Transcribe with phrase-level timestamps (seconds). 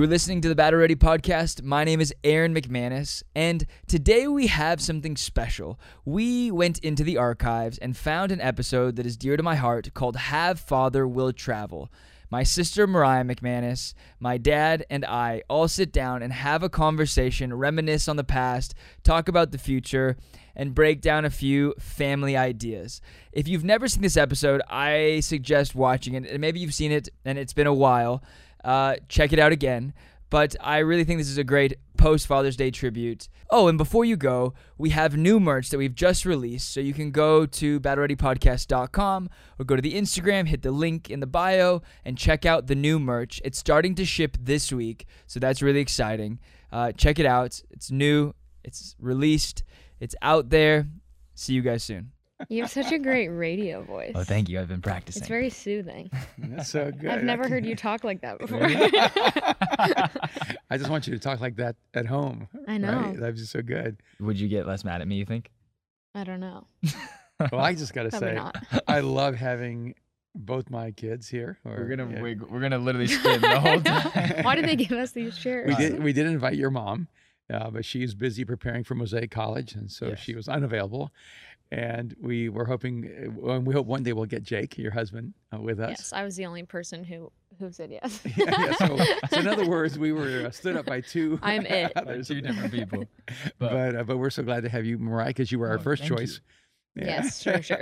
[0.00, 1.62] You are listening to the Battle Ready podcast.
[1.62, 5.78] My name is Aaron McManus, and today we have something special.
[6.06, 9.92] We went into the archives and found an episode that is dear to my heart
[9.92, 11.90] called Have Father Will Travel.
[12.30, 17.52] My sister Mariah McManus, my dad, and I all sit down and have a conversation,
[17.52, 20.16] reminisce on the past, talk about the future,
[20.56, 23.02] and break down a few family ideas.
[23.32, 26.24] If you've never seen this episode, I suggest watching it.
[26.26, 28.22] And maybe you've seen it and it's been a while.
[28.64, 29.92] Uh, check it out again.
[30.30, 33.28] But I really think this is a great post Father's Day tribute.
[33.50, 36.72] Oh, and before you go, we have new merch that we've just released.
[36.72, 39.28] So you can go to battlereadypodcast.com
[39.58, 42.76] or go to the Instagram, hit the link in the bio, and check out the
[42.76, 43.40] new merch.
[43.44, 45.06] It's starting to ship this week.
[45.26, 46.38] So that's really exciting.
[46.70, 47.60] Uh, check it out.
[47.70, 48.32] It's new,
[48.62, 49.64] it's released,
[49.98, 50.86] it's out there.
[51.34, 52.12] See you guys soon.
[52.48, 54.12] You have such a great radio voice.
[54.14, 54.60] Oh, thank you.
[54.60, 55.20] I've been practicing.
[55.20, 56.10] It's very soothing.
[56.38, 57.10] That's so good.
[57.10, 58.60] I've never heard you talk like that before.
[60.70, 62.48] I just want you to talk like that at home.
[62.68, 63.00] I know.
[63.00, 63.18] Right?
[63.18, 63.98] That'd be so good.
[64.20, 65.50] Would you get less mad at me, you think?
[66.14, 66.66] I don't know.
[67.50, 68.54] Well, I just got to say, not.
[68.86, 69.94] I love having
[70.34, 71.58] both my kids here.
[71.64, 72.20] Or, We're gonna yeah.
[72.20, 74.10] wig- we're gonna literally spin the whole time.
[74.44, 75.66] Why did they give us these chairs?
[75.66, 76.02] We did.
[76.04, 77.08] We did invite your mom,
[77.50, 80.18] uh, but she's busy preparing for Mosaic College, and so Yes.
[80.18, 81.12] she was unavailable.
[81.72, 85.34] And we were hoping, uh, and we hope one day we'll get Jake, your husband,
[85.54, 85.90] uh, with us.
[85.90, 88.20] Yes, I was the only person who who said yes.
[88.36, 88.96] yeah, yeah, so,
[89.30, 91.38] so in other words, we were uh, stood up by two.
[91.44, 91.92] I'm it.
[92.06, 93.04] There's Two different people.
[93.26, 95.68] But But- but, uh, but we're so glad to have you, Mariah, because you were
[95.68, 96.16] our Oh, first thank you.
[96.16, 96.40] choice.
[96.96, 97.78] Yes, sure, sure.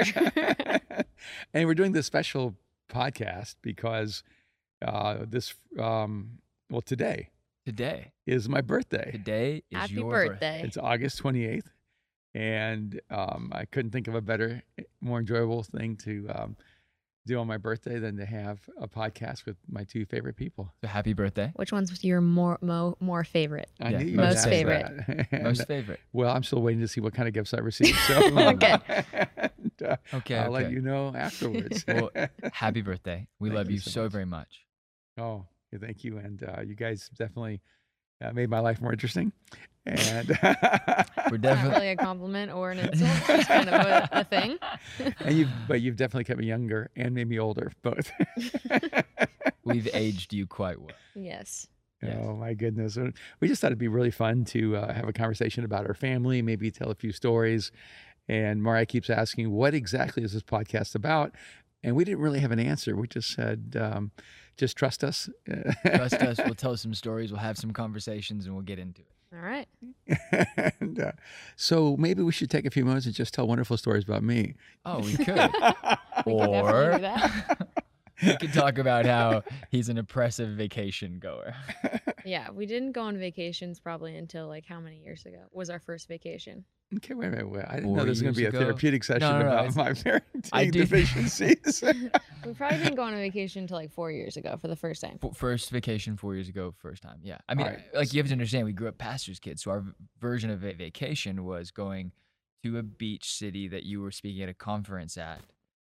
[1.54, 2.56] and we're doing this special
[2.90, 4.22] podcast because
[4.82, 6.38] uh, this, um,
[6.70, 7.30] well, today
[7.64, 9.10] Today, is my birthday.
[9.12, 10.62] today is Happy your birthday.
[10.64, 11.62] It's August 28th.
[12.38, 14.62] And um, I couldn't think of a better,
[15.00, 16.56] more enjoyable thing to um,
[17.26, 20.72] do on my birthday than to have a podcast with my two favorite people.
[20.80, 21.50] So happy birthday.
[21.56, 23.68] Which one's your more mo, more favorite?
[23.80, 24.86] I Yeah, knew you most favorite.
[25.08, 25.26] that.
[25.32, 25.98] And, Most favorite.
[26.12, 27.96] well, I'm still waiting to see what kind of gifts I receive.
[28.06, 28.18] So
[28.50, 28.76] Okay.
[29.16, 30.36] and, uh, Okay.
[30.38, 31.84] I'll let you know afterwards.
[31.88, 32.10] Well,
[32.52, 33.26] Happy birthday.
[33.40, 34.12] We Thank love you you so so much.
[34.12, 34.60] very much.
[35.18, 36.18] oh, yeah, thank you.
[36.18, 37.60] And uh, you guys definitely
[38.22, 39.32] uh, made my life more interesting.
[39.86, 40.36] And We're
[41.30, 44.58] Not definitely really a compliment or an insult, just kind of a, a thing.
[45.20, 48.10] and you've but you've definitely kept me younger and made me older, both.
[49.64, 50.96] we've aged you quite well.
[51.14, 51.68] Yes.
[52.02, 52.16] Yes.
[52.22, 52.96] Oh my goodness!
[53.40, 56.42] We just thought it'd be really fun to uh, have a conversation about our family,
[56.42, 57.72] maybe tell a few stories.
[58.28, 61.34] And Mariah keeps asking, "What exactly is this podcast about?"
[61.82, 62.94] And we didn't really have an answer.
[62.94, 64.10] We just said, um,
[64.58, 65.30] "Just trust us."
[65.86, 66.38] Trust us.
[66.44, 67.32] We'll tell some stories.
[67.32, 69.08] We'll have some conversations, and we'll get into it.
[69.34, 69.68] All right.
[70.80, 71.12] and, uh,
[71.56, 74.54] so maybe we should take a few moments and just tell wonderful stories about me.
[74.84, 75.26] Oh, we could.
[75.26, 77.68] We can or do that.
[78.22, 81.54] we could talk about how he's an oppressive vacation goer.
[82.24, 85.78] Yeah, we didn't go on vacations probably until like how many years ago was our
[85.78, 86.64] first vacation?
[86.96, 87.50] Okay, wait a minute.
[87.50, 87.64] Wait.
[87.68, 88.60] I didn't know this was going to be a ago?
[88.60, 91.84] therapeutic session no, no, about my parenting I deficiencies.
[92.46, 95.02] We probably didn't go on a vacation until like four years ago for the first
[95.02, 95.18] time.
[95.22, 97.18] F- First vacation four years ago, first time.
[97.22, 97.38] Yeah.
[97.48, 97.94] I mean, Alright.
[97.94, 99.62] like you have to understand, we grew up pastors' kids.
[99.64, 99.84] So our
[100.18, 102.12] version of a vacation was going
[102.62, 105.40] to a beach city that you were speaking at a conference at.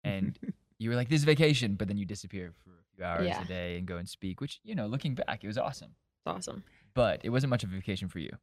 [0.04, 0.38] And
[0.78, 1.76] you were like, this is vacation.
[1.76, 3.42] But then you disappear for a few hours Yeah.
[3.42, 5.94] a day and go and speak, which, you know, looking back, it was awesome.
[6.26, 6.64] Awesome.
[6.92, 8.36] But it wasn't much of a vacation for you.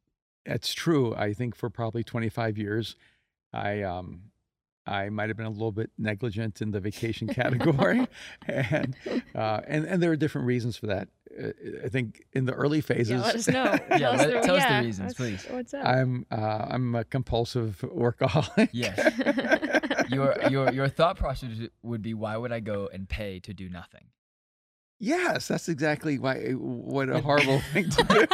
[0.46, 1.14] That's true.
[1.14, 2.96] I think for probably 25 years,
[3.52, 4.22] I um,
[4.86, 8.06] I might have been a little bit negligent in the vacation category,
[8.48, 8.96] and
[9.34, 11.08] uh, and and there are different reasons for that.
[11.40, 11.48] Uh,
[11.84, 13.78] I think in the early phases, Yeah, let us know.
[13.90, 15.46] Yeah, tell us the, tell us the reasons, what's- please.
[15.50, 15.84] What's up?
[15.86, 18.70] I'm uh, I'm a compulsive workaholic.
[18.72, 18.98] Yes.
[20.10, 21.50] Your, your, your thought process
[21.84, 24.06] would be, why would I go and pay to do nothing?
[25.02, 26.50] Yes, that's exactly why.
[26.52, 28.26] What a horrible thing to do.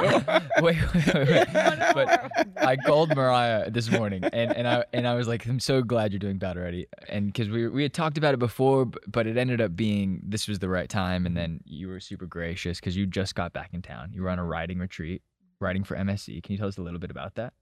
[0.63, 1.47] wait, wait, wait, wait.
[1.95, 5.81] But I called Mariah this morning, and, and I and I was like, I'm so
[5.83, 9.29] glad you're doing Battle Ready, and because we we had talked about it before, but
[9.29, 12.81] it ended up being this was the right time, and then you were super gracious
[12.81, 14.11] because you just got back in town.
[14.13, 15.23] You were on a writing retreat,
[15.61, 16.43] writing for MSC.
[16.43, 17.53] Can you tell us a little bit about that?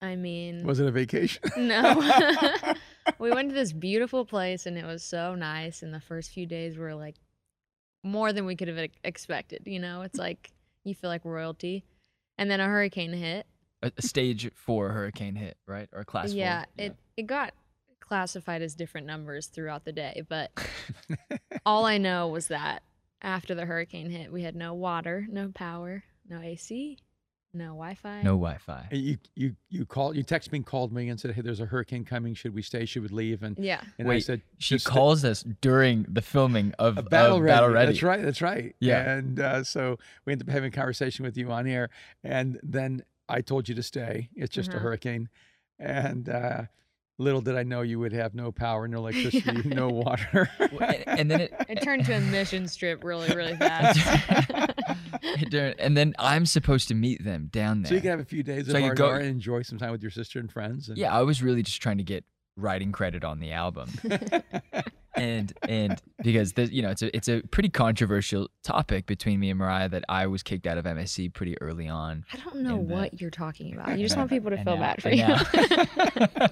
[0.00, 1.42] I mean, Was it a vacation?
[1.56, 2.00] no.
[3.18, 5.82] we went to this beautiful place and it was so nice.
[5.82, 7.16] And the first few days were like
[8.06, 9.62] more than we could have expected.
[9.66, 10.50] You know, it's like
[10.84, 11.84] you feel like royalty.
[12.38, 13.46] And then a hurricane hit.
[13.82, 16.38] A, a stage four hurricane hit, right, or a class four?
[16.38, 17.52] yeah, it it got
[18.00, 20.50] classified as different numbers throughout the day, but
[21.66, 22.82] all I know was that
[23.20, 26.98] after the hurricane hit, we had no water, no power, no AC,
[27.56, 28.22] No Wi-Fi.
[28.22, 28.88] No Wi-Fi.
[28.92, 31.66] You you you called you text me and called me and said, "Hey, there's a
[31.66, 32.34] hurricane coming.
[32.34, 32.84] Should we stay?
[32.84, 33.80] Should we leave?" And Yeah.
[33.98, 37.42] and I said, She "Just stay." calls us during the filming of, a battle of
[37.42, 37.54] ready.
[37.54, 37.86] Battle Ready.
[37.92, 38.22] That's right.
[38.22, 38.76] That's right.
[38.80, 39.10] Yeah.
[39.10, 41.88] And uh, so we ended up having a conversation with you on air,
[42.22, 44.28] and then I told you to stay.
[44.36, 44.82] It's just a Mhm.
[44.82, 45.28] hurricane,
[45.78, 46.62] and uh,
[47.18, 50.50] little did I know you would have no power, no electricity, no water.
[50.58, 53.98] And, and then it, It turned to a mission strip really, really fast.
[55.78, 57.90] and then I'm supposed to meet them down there.
[57.90, 59.78] so you can have a few days So of you R go- and enjoy some
[59.78, 60.88] time with your sister and friends.
[60.88, 62.24] And, yeah, I was really just trying to get
[62.56, 63.90] writing credit on the album.
[65.16, 69.50] And and because the, you know it's a it's a pretty controversial topic between me
[69.50, 72.24] and Mariah that I was kicked out of MSC pretty early on.
[72.32, 73.98] I don't know what you're talking about.
[73.98, 75.18] You just want people to feel now- bad for and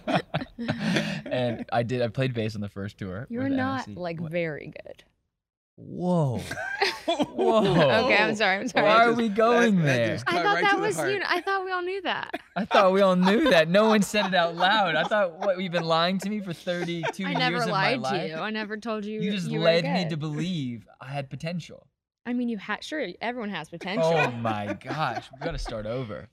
[0.09, 0.19] you.
[1.31, 2.03] and I did.
[2.03, 3.27] I played bass on the first tour.
[3.31, 3.97] You're not MSC.
[3.97, 5.05] like What- very good.
[5.77, 6.39] Whoa.
[7.07, 8.05] Whoa.
[8.05, 8.59] Okay, I'm sorry.
[8.59, 8.87] I'm sorry.
[8.87, 10.09] Why are we going that- that there?
[10.15, 11.11] just I thought right that was heart.
[11.11, 11.21] you.
[11.27, 12.31] I thought we all knew that.
[12.57, 13.69] I thought we all knew that.
[13.69, 14.95] No one said it out loud.
[14.95, 18.01] I thought what you've been lying to me for 32 I years never of lied
[18.01, 18.31] my to life.
[18.31, 18.37] you.
[18.37, 19.21] I never told you.
[19.21, 21.89] You just you were led me to believe I had potential.
[22.27, 23.07] I mean, you had sure.
[23.21, 24.15] Everyone has oh potential.
[24.15, 26.29] Oh my gosh, we got to start over.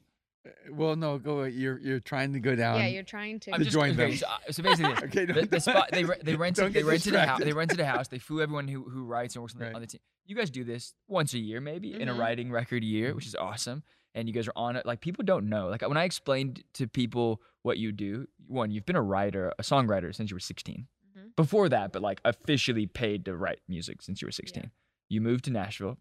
[0.46, 1.44] Eh, well, no, go.
[1.44, 2.78] You're you're trying to go down.
[2.80, 3.54] yeah, you're trying to.
[3.54, 4.18] I'm just join okay, them.
[4.18, 7.26] So, so basically, this, Okay, the, the spot they they rented they get rented a
[7.26, 9.66] house they rented a house they flew everyone who who writes and works on the,
[9.66, 9.76] Right.
[9.76, 10.02] on the team.
[10.26, 12.20] You guys do this once a year maybe in a mm-hmm.
[12.22, 13.84] writing record year, which is awesome.
[14.14, 14.86] And you guys are on it.
[14.86, 15.68] Like people don't know.
[15.68, 19.64] Like when I explained to people what you do, one, you've been a writer, a
[19.64, 20.88] songwriter since you were 16.
[21.18, 21.36] Mhm.
[21.38, 24.70] Before that, but like officially paid to write music since you were 16.
[25.08, 25.98] You moved to Nashville,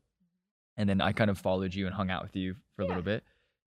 [0.76, 2.88] and then I kind of followed you and hung out with you for a Yeah.
[2.88, 3.24] little bit.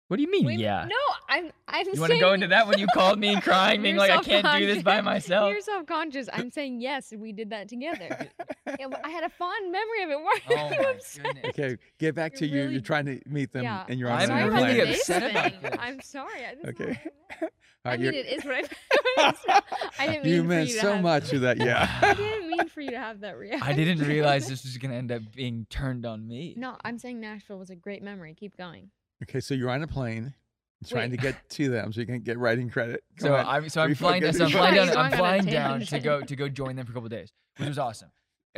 [0.08, 0.46] What do you mean?
[0.46, 0.86] Wait, yeah.
[0.88, 0.96] No,
[1.28, 1.52] I'm.
[1.68, 1.88] I'm.
[1.92, 4.22] You want to go into that when you called me and crying, being like, I
[4.22, 5.52] can't do this by myself?
[5.52, 6.30] You're self-conscious.
[6.32, 7.12] I'm saying yes.
[7.18, 8.30] We did that together.
[8.80, 10.20] Yeah, I had a fond memory of it.
[10.24, 11.24] Why Oh are you my upset?
[11.24, 11.46] goodness.
[11.50, 12.62] Okay, get back You're to you.
[12.62, 13.86] really- You're trying to meet them, Yeah.
[13.88, 15.76] and you're on I'm sorry about really the upset about this.
[15.80, 16.46] I'm sorry.
[16.46, 17.00] I- Okay.
[17.42, 17.52] not-
[17.86, 18.56] I right, mean, it is what
[19.18, 19.34] I.
[20.00, 21.58] I didn't mean you meant you so have, much of that.
[21.60, 21.88] Yeah.
[22.02, 23.62] I didn't mean for you to have that reaction.
[23.68, 26.56] I didn't realize this was going to end up being turned on me.
[26.58, 28.34] No, I'm saying Nashville was a great memory.
[28.34, 28.90] Keep going.
[29.24, 30.34] Okay, so you're on a plane,
[30.88, 31.18] trying Wait.
[31.18, 33.04] to get to them, so you can get writing credit.
[33.18, 33.46] Go So on.
[33.46, 33.98] I'm so I'm Refocus.
[33.98, 36.92] flying so I'm flying down I'm flying down to go to go join them for
[36.92, 38.12] a couple days, which was awesome.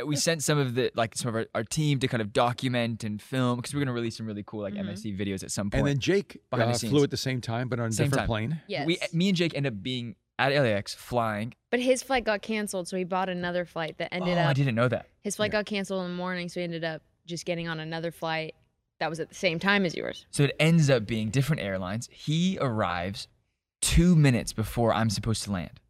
[0.06, 3.02] We sent some of the like some of our, our team to kind of document
[3.02, 4.86] and film because we're gonna release some really cool like Mhm.
[4.90, 5.80] MSC videos at some point.
[5.80, 6.92] And then Jake behind the uh, scenes.
[6.92, 8.26] flew at the same time, but on a Same different time.
[8.28, 8.60] plane.
[8.68, 8.86] Yes.
[8.86, 11.52] we me and Jake end up being at LAX flying.
[11.70, 14.46] but his flight got canceled, so he bought another flight that ended up.
[14.46, 15.06] oh, I didn't know that.
[15.24, 18.12] His flight got canceled in the morning, so he ended up just getting on another
[18.12, 18.54] flight
[19.00, 20.26] that was at the same time as yours.
[20.30, 22.08] So it ends up being different airlines.
[22.12, 23.28] He arrives
[23.80, 25.80] two minutes before I'm supposed to land.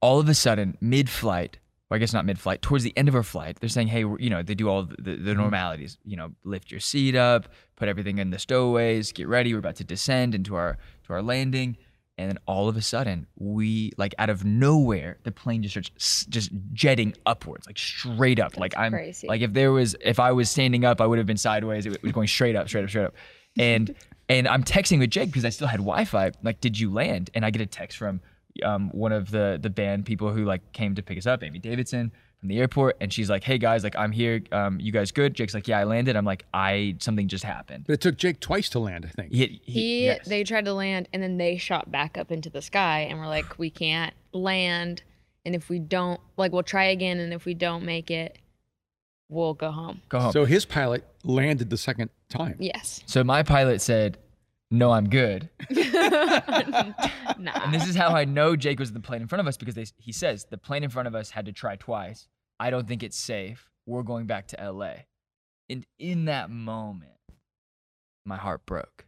[0.00, 1.58] All of a sudden, mid flight,
[1.90, 4.00] or I guess not mid flight, towards the end of our flight, they're saying, hey,
[4.00, 5.40] you know, they do all the, the, the mm-hmm.
[5.40, 9.52] normalities, you know, lift your seat up, put everything in the stowaways, get ready.
[9.52, 11.76] We're about to descend into our to our landing.
[12.18, 16.24] And then all of a sudden, we like out of nowhere, the plane just starts
[16.26, 18.56] just jetting upwards, like straight up.
[18.56, 19.28] like I'm crazy.
[19.28, 21.84] like if there was if I was standing up, I would have been sideways.
[21.84, 23.14] It was going straight up, straight up, straight up.
[23.58, 23.94] And
[24.28, 26.32] and I'm texting with Jake because I still had Wi-Fi.
[26.42, 27.30] Like, did you land?
[27.34, 28.20] And I get a text from
[28.62, 31.58] um, one of the the band people who like came to pick us up, Amy
[31.58, 34.42] Davidson from the airport, and she's like, "Hey guys, like I'm here.
[34.52, 37.84] Um, you guys good?" Jake's like, "Yeah, I landed." I'm like, "I something just happened."
[37.86, 39.32] But it took Jake twice to land, I think.
[39.32, 40.26] He, he, He, yes.
[40.28, 43.26] they tried to land, and then they shot back up into the sky, and we're
[43.28, 45.02] like, we can't land,
[45.44, 48.38] and if we don't, like, we'll try again, and if we don't make it,
[49.28, 50.02] we'll go home.
[50.08, 50.32] go home.
[50.32, 52.56] So, So his pilot landed the second time.
[52.58, 53.00] Yes.
[53.06, 54.18] So my pilot said,
[54.70, 57.52] "No, I'm good." nah.
[57.64, 59.56] And this is how I know Jake was in the plane in front of us
[59.56, 62.28] because they, he says the plane in front of us had to try twice.
[62.58, 63.70] I don't think it's safe.
[63.86, 64.92] We're going back to LA.
[65.68, 67.12] And in that moment,
[68.24, 69.06] my heart broke.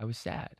[0.00, 0.50] I was sad.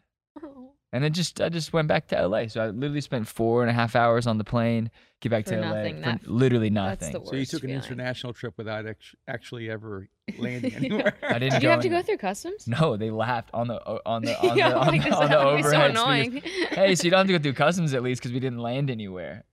[0.43, 0.73] Oh.
[0.93, 2.49] And it just I just went back to LA.
[2.49, 5.53] So I literally spent four and a half hours on the plane, get back For
[5.53, 7.13] to LA for That- literally that's nothing.
[7.13, 7.83] the So you Worst took an feeling.
[7.85, 11.15] international trip without act- actually ever landing anywhere.
[11.23, 12.67] I didn't Did you go have to go through customs?
[12.67, 15.45] No, they laughed on the on the on Yeah, the, on, like, the, on the
[15.47, 15.91] would be so speakers.
[15.91, 16.43] annoying.
[16.71, 18.91] hey, so you don't have to go through customs at least because we didn't land
[18.91, 19.45] anywhere.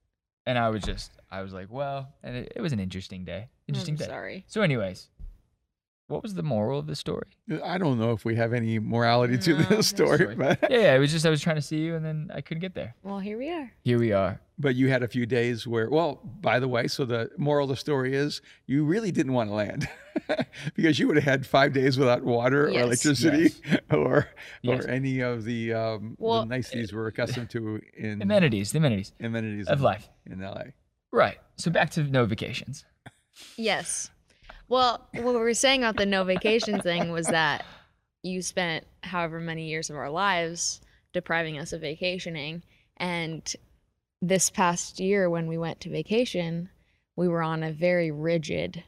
[0.48, 3.50] And I was just, I was like, well, and it, it was an interesting day.
[3.68, 4.06] Interesting I'm day.
[4.06, 4.46] sorry.
[4.48, 5.10] So, anyways,
[6.08, 7.28] what was the moral of the story?
[7.64, 10.36] I don't know if we have any morality to No, this story, Sorry.
[10.36, 12.42] but Yeah, yeah, it was just I was trying to see you, and then I
[12.42, 12.96] couldn't get there.
[13.04, 13.72] Well, here we are.
[13.84, 14.40] Here we are.
[14.60, 17.70] but you had a few days where well by the way so the moral of
[17.70, 19.88] the story is you really didn't want to land
[20.76, 22.78] because you would have had five days without water Yes.
[22.82, 23.54] or electricity
[23.92, 24.28] or
[24.64, 24.86] Yes.
[24.86, 29.12] or any of the, um, Well, the niceties we're accustomed to in Amenities, the amenities
[29.20, 30.10] amenities of in, life.
[30.26, 30.64] in LA.
[31.12, 31.38] Right.
[31.58, 32.84] So back to no vacations.
[33.58, 34.10] Yes.
[34.70, 37.66] Well, what we were saying about the no vacation thing was that
[38.24, 40.82] you spent however many years of our lives
[41.14, 42.64] depriving us of vacationing.
[42.98, 43.52] And
[44.22, 46.70] this past year, when we went to vacation,
[47.16, 48.84] we were on a very rigid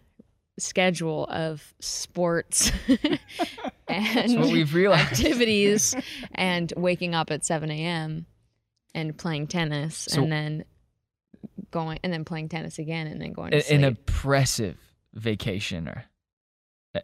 [0.58, 2.72] schedule of sports
[3.88, 4.38] and
[4.94, 5.96] activities
[6.34, 8.26] and waking up at 7 a.m.
[8.94, 10.66] and playing tennis So- and then
[11.72, 13.78] going and then playing tennis again and then going to An, sleep.
[13.78, 14.78] an oppressive
[15.18, 16.04] vacationer.
[16.96, 17.00] Uh,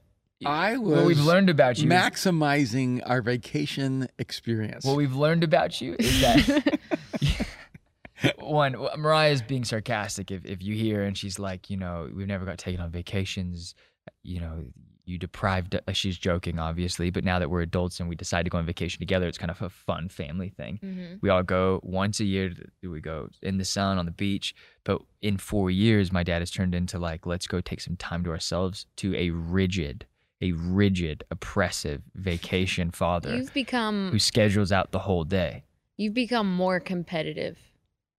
[0.46, 1.88] I was What we've learned about you.
[1.90, 4.84] maximizing our vacation experience.
[4.86, 6.80] what we've learned about you is that
[8.40, 10.32] one, Mariah's being sarcastic.
[10.32, 13.76] If if you hear and she's like, you know, we've never got taken on vacations.
[14.24, 14.66] You know,
[15.06, 15.76] you deprived.
[15.76, 18.66] uh, She's joking, obviously, but now that we're adults and we decide to go on
[18.66, 20.80] vacation together, it's kind of a fun family thing.
[20.84, 21.20] Mhm.
[21.22, 22.50] We all go once a year.
[22.50, 24.56] to- We go in the sun on the beach.
[24.84, 28.24] But in four years, my dad has turned into like, let's go take some time
[28.24, 30.06] to ourselves to a rigid,
[30.42, 35.64] a rigid, oppressive vacation father You've become who schedules out the whole day.
[35.98, 37.58] you've become more competitive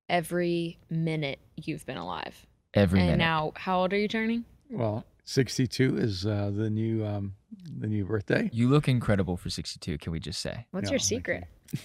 [0.09, 2.47] every minute you've been alive.
[2.75, 3.13] Every minute.
[3.13, 3.25] and minute.
[3.25, 4.45] now, how old are you turning?
[4.71, 7.35] well, 62 is uh, the new um,
[7.79, 8.49] the new birthday.
[8.53, 9.99] you look incredible for 62.
[9.99, 10.67] Can we just say?
[10.71, 11.17] What's No, your thank you.
[11.17, 11.45] secret?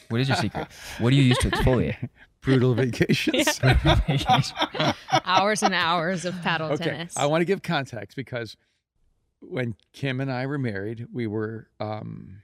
[0.09, 0.67] What is your secret?
[0.99, 2.07] what do you use to exfoliate?
[2.41, 3.59] Brutal vacations.
[5.25, 7.17] hours and hours of paddle okay, tennis.
[7.17, 8.57] I want to give context because
[9.41, 12.41] when Kim and I were married, we were um,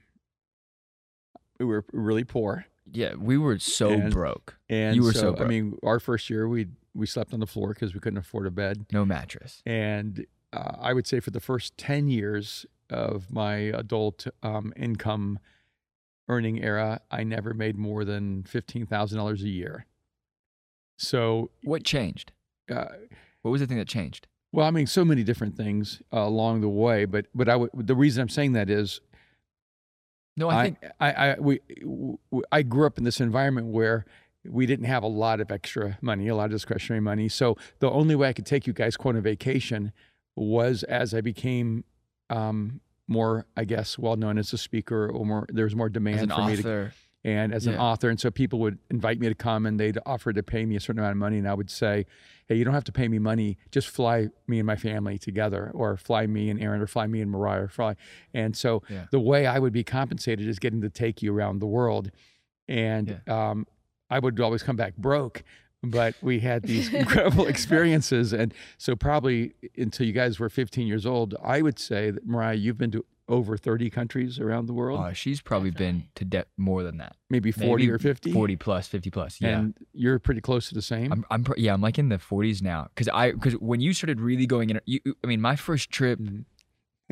[1.60, 4.56] we were really poor, yeah, we were so And- broke.
[4.68, 7.46] and You were so, so I mean, our first year we we slept on the
[7.46, 9.62] floor because we couldn't afford a bed, No mattress.
[9.64, 15.38] and uh, I would say for the first ten years of my adult um, income
[16.28, 19.86] earning era, I never made more than fifteen thousand dollars a year.
[20.96, 22.32] So, What changed?
[22.70, 22.86] uh,
[23.42, 24.26] What was the thing that changed?
[24.50, 27.94] well, I mean, so many different things uh, along the way, but but I the
[27.94, 29.00] reason I'm saying that is
[30.36, 32.18] No, I, I, think I, I, we, w-
[32.50, 34.06] I grew up in this environment where
[34.46, 37.28] we didn't have a lot of extra money, a lot of discretionary money.
[37.28, 39.92] So the only way I could take you guys quote on vacation
[40.40, 41.84] was as I became
[42.30, 45.46] um, more, I guess, well known as a speaker, or more.
[45.50, 46.92] There was more demand an for me to author,
[47.24, 48.08] and as an author.
[48.10, 50.80] And so people would invite me to come and they'd offer to pay me a
[50.80, 51.38] certain amount of money.
[51.38, 52.06] And I would say,
[52.46, 53.56] hey, you don't have to pay me money.
[53.70, 57.20] Just fly me and my family together or fly me and Aaron or fly me
[57.20, 57.96] and Mariah or fly.
[58.34, 59.06] And so Yeah.
[59.10, 62.10] the way I would be compensated is getting to take you around the world.
[62.68, 63.66] And um,
[64.10, 65.42] I would always come back broke.
[65.82, 68.32] But we had these incredible experiences.
[68.32, 72.54] And so, probably until you guys were 15 years old, I would say that, Mariah,
[72.56, 76.46] you've been to over 30 countries around the world, uh, she's probably been to de-
[76.56, 77.14] more than that.
[77.28, 78.32] maybe 40 maybe or 50.
[78.32, 79.38] 40 plus, 50 plus.
[79.38, 79.58] Yeah.
[79.58, 81.12] And you're pretty close to the same.
[81.12, 82.88] I'm, I'm, pr- yeah, I'm like in the 40s now.
[82.96, 86.18] Cause I, cause when you started really going in, you, I mean, my first trip
[86.18, 86.44] Mhm.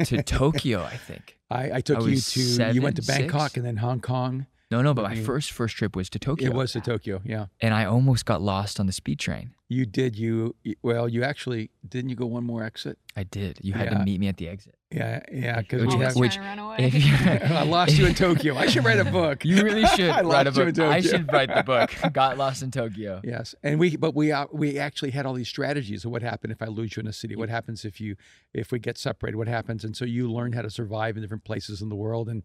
[0.07, 1.37] to Tokyo, I think.
[1.51, 3.57] I, I took I you was to, you went to Bangkok six?
[3.59, 4.47] and then Hong Kong.
[4.71, 5.25] No, no, but I my mm-hmm.
[5.25, 6.51] first, first trip was to Tokyo.
[6.51, 7.21] It was to Tokyo.
[7.25, 7.47] Yeah.
[7.61, 9.55] And I almost got lost on the speed train.
[9.69, 10.17] You did.
[10.17, 12.99] You, well, you actually, didn't you go one more exit?
[13.17, 13.59] I did.
[13.63, 13.99] You had Yeah.
[13.99, 14.75] to meet me at the exit.
[14.93, 15.21] Yeah.
[15.33, 15.61] Yeah.
[15.61, 16.87] Because Which have, which- trying to run away.
[16.87, 16.95] If
[17.51, 18.57] you, I lost you in Tokyo.
[18.57, 19.45] I should write a book.
[19.45, 20.77] You really should I write a lost you book.
[20.79, 21.91] in I should write the book.
[22.13, 23.21] Got lost in Tokyo.
[23.25, 26.53] Yes, and we but we uh, we actually had all these strategies of what happened
[26.53, 28.17] if I lose you in a city, what happens if you
[28.55, 31.45] if we get separated, what happens, and so you learn how to survive in different
[31.45, 32.43] places in the world, and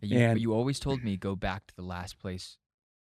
[0.00, 2.56] You, And- you always told me go back to the last place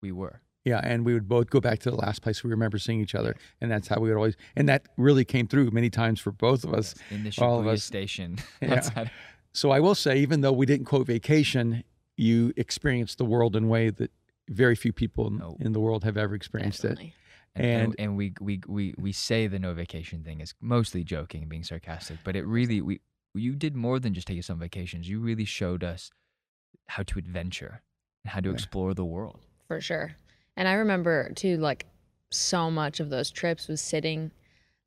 [0.02, 0.42] we were.
[0.66, 3.16] Yeah, and we would both go back to the last place we remember seeing each
[3.16, 6.32] other, and that's how we would always, and that really came through many times for
[6.32, 6.96] both of us.
[7.10, 7.84] Yes, in the all of us.
[7.84, 8.38] station.
[8.62, 9.08] Yeah.
[9.54, 11.84] So I will say, even though we didn't quote vacation,
[12.18, 14.12] you experienced the world in a way that
[14.50, 15.56] very few people in, No.
[15.62, 16.90] in the world have ever experienced it.
[16.90, 17.14] Definitely.
[17.56, 21.04] And, and, And- and we, we, we, we say the no vacation thing is mostly
[21.06, 23.00] joking and being sarcastic, but it really, we,
[23.34, 25.08] you did more than just take us on vacations.
[25.08, 26.12] You really showed us
[26.88, 27.82] how to adventure
[28.26, 28.54] and how to Yeah.
[28.56, 29.40] explore the world.
[29.70, 30.16] for sure.
[30.58, 31.86] And I remember too, like
[32.32, 34.32] so much of those trips was sitting,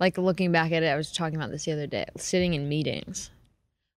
[0.01, 0.89] like looking back at it.
[0.89, 3.31] I was talking about this the other day, sitting in meetings,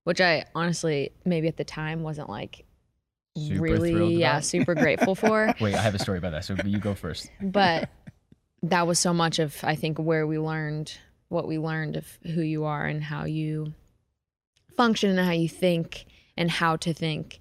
[0.04, 2.66] which I honestly maybe at the time wasn't like
[3.38, 5.56] Super really, yeah, super grateful for.
[5.62, 6.44] Wait, I have a story about that.
[6.44, 7.30] So you go first.
[7.42, 7.90] but
[8.64, 10.94] that was so much of I think where we learned
[11.30, 13.74] what we learned of who you are and how you
[14.76, 17.40] function and how you think and how to think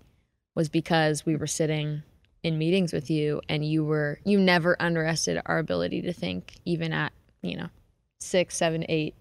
[0.55, 2.03] was because we were sitting
[2.43, 6.93] in meetings with you and you were you never underestimated our ability to think even
[6.93, 7.69] at you know
[8.21, 9.15] six seven eight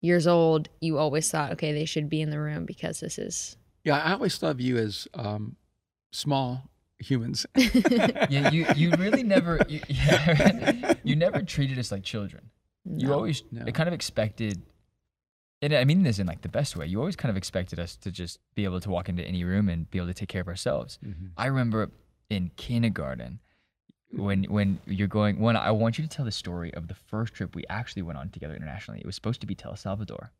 [0.00, 3.56] years old you always thought okay they should be in the room because this is
[3.84, 5.56] Yeah, I always thought of you as um,
[6.12, 7.46] small humans.
[7.56, 12.50] Yeah, you, you really never, you, yeah, you never treated us like children.
[12.84, 13.64] You always No.
[13.72, 14.62] kind of expected
[15.62, 16.86] And I mean this in like the best way.
[16.86, 19.68] You always kind of expected us to just be able to walk into any room
[19.68, 20.98] and be able to take care of ourselves.
[21.04, 21.30] Mhm.
[21.36, 21.90] I remember
[22.30, 23.40] in kindergarten
[24.12, 25.38] when when you're going.
[25.40, 28.18] When I want you to tell the story of the first trip we actually went
[28.18, 29.00] on together internationally.
[29.00, 30.32] It was supposed to be to El Salvador.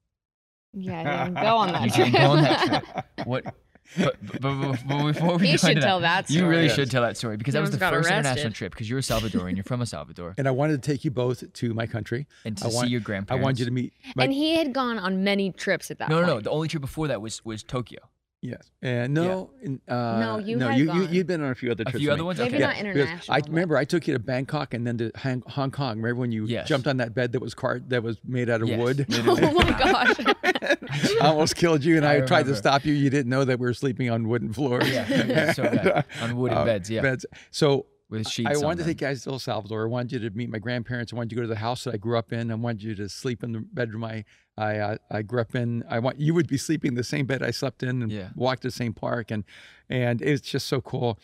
[0.75, 2.07] Yeah, I didn't go on that You trip.
[2.13, 3.27] didn't go on that trip.
[3.27, 3.55] What?
[3.97, 6.75] But, but, but, but before we He should into tell that, that you really Yes.
[6.75, 8.89] should tell that story because He that was the almost got first international trip because
[8.91, 11.73] you're a Salvadorian, you're from El Salvador, And I wanted to take you both to
[11.73, 12.27] my country.
[12.45, 13.43] and to I want- see your I grandparents.
[13.45, 13.95] want you to meet.
[14.15, 16.37] My, and he had gone on many trips at that No, no, point.
[16.37, 16.41] no.
[16.43, 18.01] The only trip before that was was Tokyo.
[18.43, 18.71] Yes.
[18.83, 19.51] And no.
[19.63, 21.13] in- Uh, No, you no, had you, you gone.
[21.15, 21.99] you'd been on a few other A trips.
[21.99, 22.27] few with other me.
[22.27, 22.39] ones.
[22.39, 22.59] Maybe okay.
[22.65, 23.35] not because international.
[23.35, 25.97] I but- remember I took you to Bangkok and then to Hong, Hong Kong.
[25.99, 26.69] Remember when you Yes.
[26.69, 29.07] jumped on that bed that was car that was made out of Yes, wood?
[29.09, 29.43] literally.
[29.49, 30.17] Oh my gosh.
[31.21, 32.55] I almost killed you, and I I, tried to remember.
[32.57, 32.93] stop you.
[32.95, 34.89] You didn't know that we were sleeping on wooden floors.
[34.91, 36.05] Yeah, yeah, so bad.
[36.23, 37.03] On wooden Uh, beds, yeah.
[37.03, 37.27] Beds.
[37.51, 38.49] So with sheets.
[38.51, 39.85] I on wanted to take you guys to El Salvador.
[39.85, 41.13] I wanted you to meet my grandparents.
[41.13, 42.51] I wanted you to go to the house that I grew up in.
[42.51, 44.25] I wanted you to sleep in the bedroom I
[44.57, 45.85] I uh, I grew up in.
[45.89, 48.31] I want you would be sleeping in the same bed I slept in and Yeah.
[48.35, 49.45] walk to the same park and
[49.89, 51.19] and it's just so cool.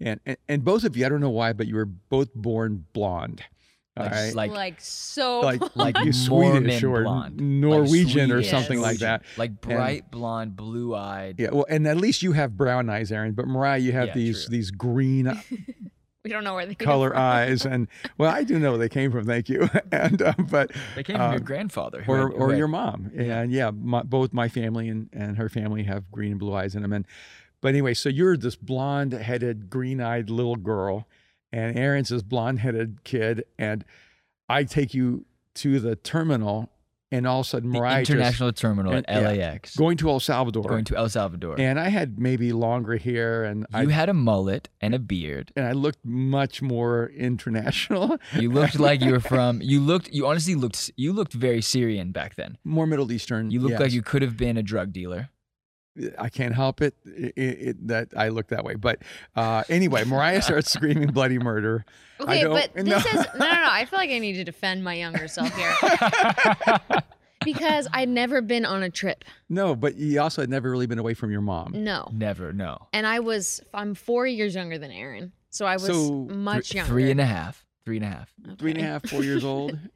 [0.00, 2.84] And, and and both of you, I don't know why, but you were both born
[2.92, 3.42] blonde.
[3.96, 4.34] All Like, right.
[4.34, 9.22] like like so like like you Swedish or blonde, Norwegian or Swedish, something like that.
[9.36, 11.38] like bright blonde, blue eyed.
[11.38, 13.34] Yeah, well, and at least you have brown eyes, Aaron.
[13.34, 14.50] But Mariah, you have Yeah, these true.
[14.50, 15.28] these green
[16.24, 16.92] we don't know where they came from.
[16.92, 19.26] color eyes, and well, I do know where they came from.
[19.26, 19.68] Thank you.
[19.92, 22.02] and uh, but They came from your Um, grandfather.
[22.08, 25.36] or had- who or had- your mom, and yeah, my, both my family and and
[25.36, 26.92] her family have green and blue eyes in them.
[26.92, 27.06] And
[27.60, 31.06] but anyway, so you're this blonde-headed, green-eyed little girl,
[31.52, 33.84] and Aaron's this blonde-headed kid, and
[34.48, 35.24] I take you
[35.56, 36.70] to the terminal,
[37.14, 39.76] and all of a sudden the Mariah just international terminal at and- yeah, LAX.
[39.76, 41.54] going to El Salvador, going to El Salvador.
[41.58, 45.52] and I had maybe longer hair, and I you had a mullet and a beard.
[45.56, 49.60] and I looked much more international, You looked like you were from.
[49.62, 50.08] You looked.
[50.12, 50.90] You honestly looked.
[50.96, 52.58] You looked very Syrian back then.
[52.64, 53.50] more Middle Eastern.
[53.50, 55.28] You looked like you could have been a drug dealer.
[56.18, 58.74] I can't help it, it, it that I look that way.
[58.74, 59.02] But
[59.36, 61.84] uh, anyway, Mariah starts screaming bloody murder.
[62.20, 62.94] I Okay, don't- but no.
[62.98, 63.68] this is no, no, no.
[63.70, 65.74] I feel like I need to defend my younger self here
[67.44, 69.24] because I'd never been on a trip.
[69.48, 71.72] No, but you also had never really been away from your mom.
[71.84, 72.52] No, Never.
[72.52, 72.78] No.
[72.92, 73.60] and I was.
[73.72, 76.92] I'm four years younger than Aaron, so I was So, much Three- younger.
[76.92, 77.64] Three and a half.
[77.84, 78.32] Three and a half.
[78.58, 78.90] Three and a Okay.
[78.90, 79.78] half, four years old.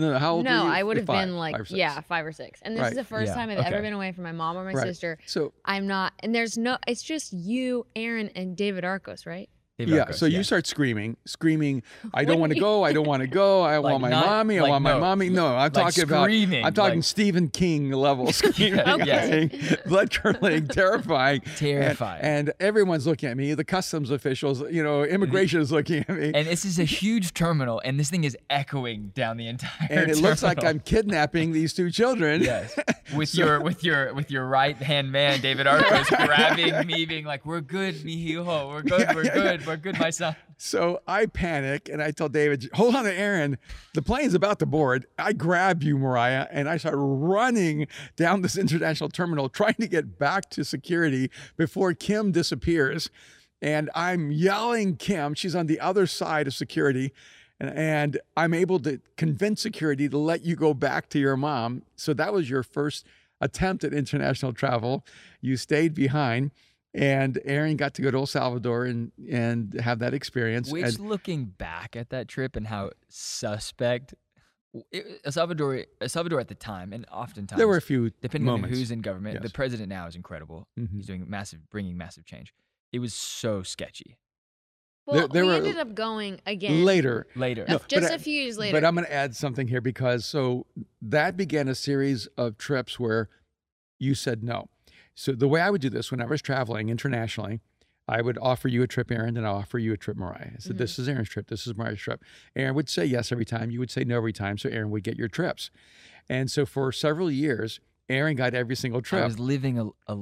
[0.00, 0.66] No, no, how old No?
[0.66, 2.60] I would have Five, been like five yeah, five or six.
[2.62, 2.92] And this Right.
[2.92, 4.86] is the first Yeah, time I've ever been away from my mom or my Right.
[4.86, 5.18] sister.
[5.26, 6.78] So I'm not, and there's no.
[6.86, 9.50] It's just you, Aaron, and David Arcos, right?
[9.88, 11.82] Yeah, so you start screaming, screaming.
[12.14, 12.84] I don't want to go.
[12.84, 13.62] I don't want to go.
[13.62, 14.58] I Like want my not- mommy.
[14.58, 15.28] I like want my no, mommy.
[15.30, 16.30] No, I'm like talking about.
[16.30, 19.50] I'm talking like- Stephen King level screaming, Okay.
[19.86, 21.40] blood curdling, terrifying.
[21.56, 22.20] Terrifying.
[22.22, 23.54] And, everyone's looking at me.
[23.54, 25.14] The customs officials, you know, mm-hmm.
[25.14, 26.32] immigration is looking at me.
[26.34, 29.88] And this is a huge terminal, and this thing is echoing down the entire.
[29.88, 30.62] and it looks like.
[30.62, 32.42] I'm kidnapping these two children.
[32.42, 32.78] Yes,
[33.14, 37.24] with So- your with your with your right hand man, David Arcos, grabbing me, being
[37.24, 38.68] like, "We're good, mijo.
[38.68, 39.00] We're good.
[39.00, 39.56] Yeah, we're yeah, yeah.
[39.56, 39.66] good.
[39.70, 43.56] We're good, my son." So I panic and I tell David, hold on to Aaron.
[43.94, 45.06] The plane's about to board.
[45.18, 50.18] I grab you, Mariah, and I start running down this international terminal, trying to get
[50.18, 53.08] back to security before Kim disappears.
[53.62, 55.32] And I'm yelling Kim.
[55.32, 57.14] She's on the other side of security.
[57.58, 61.84] And I'm able to convince security to let you go back to your mom.
[61.96, 63.06] So that was your first
[63.40, 65.06] attempt at international travel.
[65.40, 66.50] You stayed behind.
[66.92, 70.70] And Aaron got to go to El Salvador and, and have that experience.
[70.72, 74.14] Which, and looking back at that trip and how suspect
[74.90, 78.46] it, El Salvador, El Salvador at the time, and oftentimes there were a few depending
[78.46, 78.72] moments.
[78.74, 80.66] on who's in government, the president now is incredible.
[80.78, 80.96] Mhm.
[80.96, 82.52] He's doing massive, bringing massive change.
[82.92, 84.16] It was so sketchy.
[85.06, 87.26] Well, there we were- ended up going again later.
[87.34, 88.76] Later, No, just but I- a few years later.
[88.76, 90.66] But I'm going to add something here because so
[91.02, 93.28] that began a series of trips where
[93.98, 94.68] you said no.
[95.20, 97.60] So the way I would do this when I was traveling internationally,
[98.08, 100.52] I would offer you a trip, Aaron, and I'll offer you a trip, Mariah.
[100.54, 101.02] I said, This mm-hmm.
[101.02, 101.48] is Aaron's trip.
[101.48, 102.24] This is Mariah's trip.
[102.56, 103.70] Aaron would say yes every time.
[103.70, 104.56] You would say no every time.
[104.56, 105.70] So Aaron would get your trips.
[106.30, 109.22] And so for several years, Aaron got every single trip.
[109.22, 110.16] I was living a, a,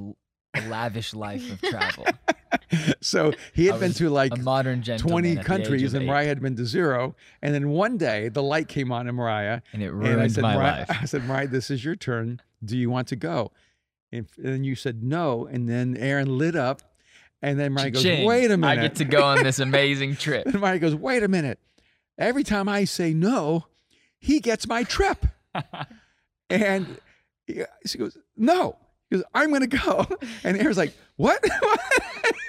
[0.55, 2.05] a lavish life of travel.
[3.01, 6.27] so he had been to like a modern 20 at the age countries, and Mariah
[6.27, 7.15] had been to zero.
[7.41, 10.33] And then one day, the light came on in Mariah, and it and I ruined
[10.33, 10.91] said, my life.
[11.03, 12.43] I said, Mariah, this is your turn.
[12.65, 13.53] Do you want to go?
[14.13, 16.83] And, and then you said no, and then Aaron lit up,
[17.43, 20.47] and then Mariah goes, "Wait a minute!" I get to go on this amazing trip.
[20.47, 21.59] and Mariah goes, "Wait a minute!
[22.17, 23.67] Every time I say no,
[24.19, 25.27] he gets my trip."
[26.51, 26.99] and
[27.47, 28.77] he- she goes, "No."
[29.11, 30.07] He goes, "I'm going to go,"
[30.45, 31.43] and Aaron's like, "What?"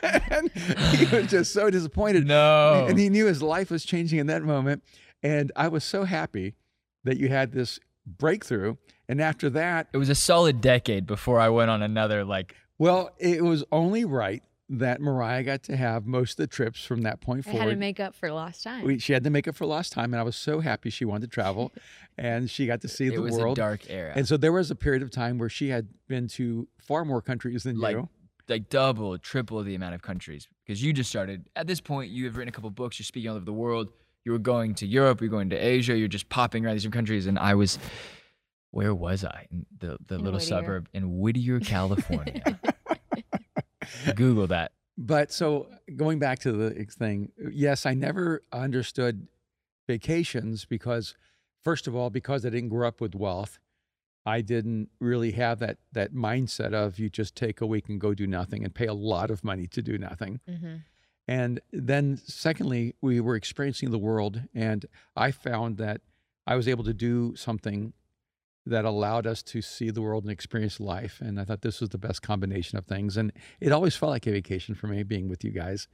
[0.04, 0.50] and
[0.96, 2.26] he was just so disappointed.
[2.28, 2.86] No.
[2.88, 4.84] And he knew his life was changing in that moment.
[5.22, 6.56] And I was so happy
[7.04, 8.76] that you had this breakthrough
[9.10, 13.10] And after that, It was a solid decade before I went on another like well,
[13.18, 17.20] it was only right that Mariah got to have most of the trips from that
[17.20, 17.60] point forward.
[17.60, 18.86] I had to make up for lost time.
[18.86, 21.04] We, she had to make up for lost time, and I was so happy she
[21.04, 21.74] wanted to travel,
[22.18, 23.58] and she got to see it the was world.
[23.58, 24.14] a dark era.
[24.16, 27.22] And so there was a period of time where she had been to far more
[27.22, 28.08] countries than Like- you.
[28.48, 32.12] like double, triple the amount of countries because you just started at this point.
[32.12, 32.98] You have written a couple books.
[33.00, 33.90] You're speaking all over the world.
[34.24, 35.20] You were going to Europe.
[35.20, 35.98] You're going to Asia.
[35.98, 37.26] You're just popping around these different countries.
[37.26, 37.78] And I was,
[38.72, 39.48] where was I?
[39.52, 40.48] In the the In little Whittier.
[40.48, 42.60] suburb in Whittier, California.
[44.16, 44.72] Google that.
[44.98, 49.28] But so going back to the thing, yes, I never understood
[49.88, 51.16] vacations because,
[51.64, 53.60] first of all, because I didn't grow up with wealth,
[54.26, 58.14] I didn't really have that that mindset of you just take a week and go
[58.14, 60.42] do nothing and pay a lot of money to do nothing.
[60.48, 60.76] hmm
[61.28, 66.02] And then, secondly, we were experiencing the world, and I found that
[66.46, 67.94] I was able to do something
[68.66, 71.20] that allowed us to see the world and experience life.
[71.22, 73.18] And I thought this was the best combination of things.
[73.18, 75.88] And it always felt like a vacation for me being with you guys.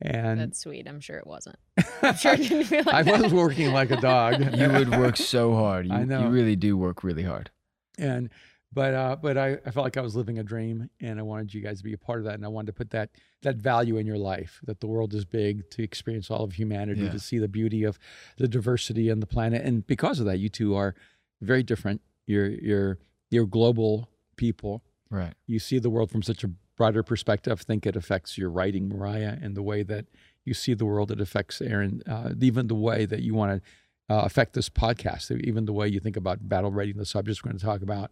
[0.00, 0.86] And That's sweet.
[0.88, 1.56] I'm sure it wasn't.
[2.02, 3.22] I'm sure it didn't feel like I that.
[3.22, 4.40] was working like a dog.
[4.56, 5.86] You would work so hard.
[5.86, 6.22] You, I know.
[6.22, 7.50] You really do work really hard.
[7.98, 8.30] and
[8.72, 11.54] but uh but I, I felt like I was living a dream and I wanted
[11.54, 13.10] you guys to be a part of that and I wanted to put that
[13.42, 17.02] that value in your life that the world is big to experience all of humanity
[17.02, 17.12] Yeah.
[17.12, 17.98] to see the beauty of
[18.38, 20.94] the diversity and the planet and because of that you two are
[21.40, 22.98] very different you're you're
[23.30, 25.34] you're global people Right.
[25.46, 27.58] you see the world from such a broader perspective.
[27.60, 30.06] I think it affects your writing, Mariah, and the way that
[30.44, 31.10] you see the world.
[31.10, 33.62] It affects Aaron, uh, even the way that you want
[34.08, 37.42] to uh, affect this podcast, even the way you think about battle rating, the subjects
[37.42, 38.10] we're going to talk about,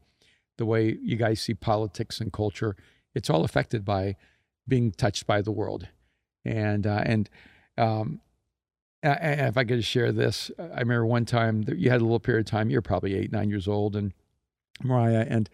[0.57, 2.75] the way you guys see politics and culture.
[3.15, 4.17] It's all affected by
[4.67, 5.89] being touched by the world.
[6.45, 7.29] And, uh, and,
[7.77, 8.21] um,
[9.05, 12.05] a- a- if I could share this, I remember one time that you had a
[12.05, 14.13] little period of time, you're probably eight, nine years old, and
[14.83, 15.49] Mariah, and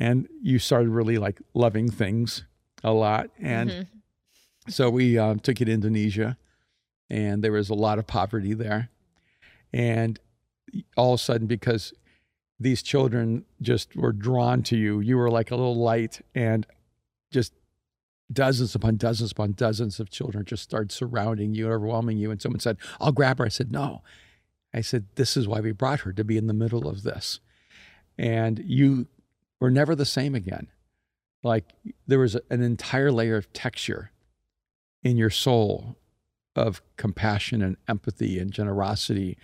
[0.00, 2.44] and you started really like loving things
[2.84, 3.30] a lot.
[3.40, 3.86] And Mhm.
[4.68, 6.36] so we um, took you to Indonesia,
[7.10, 8.90] and there was a lot of poverty there.
[9.72, 10.20] And
[10.96, 11.92] all of a sudden, because
[12.60, 16.66] these children just were drawn to you, you were like a little light, and
[17.32, 17.52] just
[18.32, 22.30] dozens upon dozens upon dozens of children just started surrounding you, overwhelming you.
[22.30, 23.44] And someone said, I'll grab her.
[23.44, 24.02] I said, No.
[24.74, 27.40] I said, This is why we brought her to be in the middle of this.
[28.18, 29.06] And you
[29.60, 30.68] were never the same again.
[31.42, 31.72] Like
[32.06, 34.10] there was an entire layer of texture
[35.02, 35.96] in your soul
[36.56, 39.38] of compassion and empathy and generosity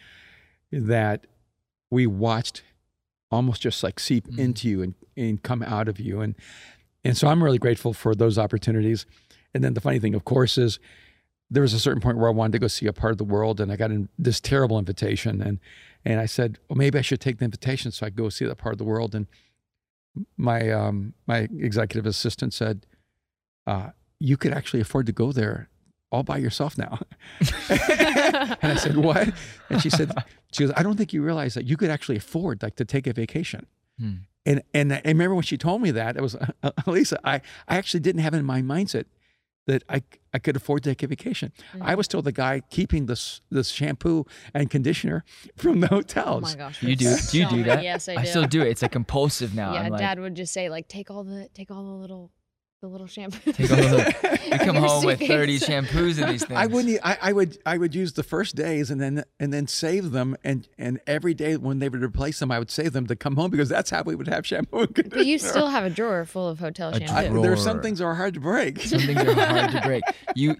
[0.72, 1.26] that
[1.90, 2.62] we watched
[3.30, 4.38] almost just like seep Mm.
[4.38, 6.20] into you and, and come out of you.
[6.20, 6.34] And
[7.04, 9.06] and so I'm really grateful for those opportunities.
[9.52, 10.78] And then the funny thing, of course, is
[11.50, 13.24] there was a certain point where I wanted to go see a part of the
[13.24, 15.60] world, and I got in this terrible invitation, and
[16.04, 18.44] and I said, well, maybe I should take the invitation so I could go see
[18.44, 19.14] that part of the world.
[19.14, 19.26] And
[20.36, 22.86] my um, my executive assistant said,
[23.66, 25.68] uh, you could actually afford to go there
[26.10, 27.00] all by yourself now.
[27.68, 29.32] and I said, what?
[29.68, 30.12] And she said,
[30.52, 33.06] she goes, I don't think you realize that you could actually afford like to take
[33.06, 33.66] a vacation.
[33.98, 34.12] Hmm.
[34.46, 37.18] And and I remember when she told me that, it was uh, Lisa.
[37.24, 37.36] I
[37.68, 39.04] I actually didn't have in my mindset
[39.66, 40.02] that I
[40.32, 41.52] I could afford to take a vacation.
[41.80, 45.24] I was still the guy keeping this this shampoo and conditioner
[45.56, 46.44] from the hotels.
[46.44, 46.82] Oh my gosh.
[46.82, 47.08] You do?
[47.08, 47.82] that's Do you do that?
[47.82, 48.20] Yes, I do.
[48.20, 48.68] I still do it.
[48.68, 49.72] It's like compulsive now.
[49.72, 52.30] Yeah, I'm like, Dad would just say like, take all the take all the little
[52.84, 53.50] the little shampoo.
[53.52, 56.50] Take all the- you come Your home with 30 shampoos and these things.
[56.58, 57.00] I wouldn't.
[57.02, 57.56] I, I would.
[57.64, 61.32] I would use the first days and then and then save them and and every
[61.32, 63.88] day when they would replace them, I would save them to come home because that's
[63.88, 65.20] how we would have shampoo and conditioner.
[65.20, 67.38] But you still have a drawer full of hotel A shampoo.
[67.38, 68.80] I, there are some things that are hard to break.
[68.80, 70.02] Some things are hard to break.
[70.36, 70.56] You,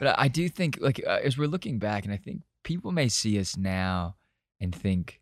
[0.00, 3.08] but I do think, like, uh, as we're looking back, and I think people may
[3.08, 4.14] see us now
[4.60, 5.20] and think,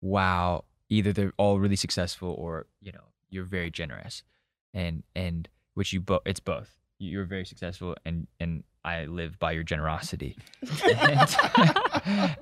[0.00, 4.22] "Wow, either they're all really successful, or you know, you're very generous,"
[4.74, 6.74] and and which you both, it's both.
[6.98, 10.36] You're very successful, and and I live by your generosity.
[10.84, 11.36] and,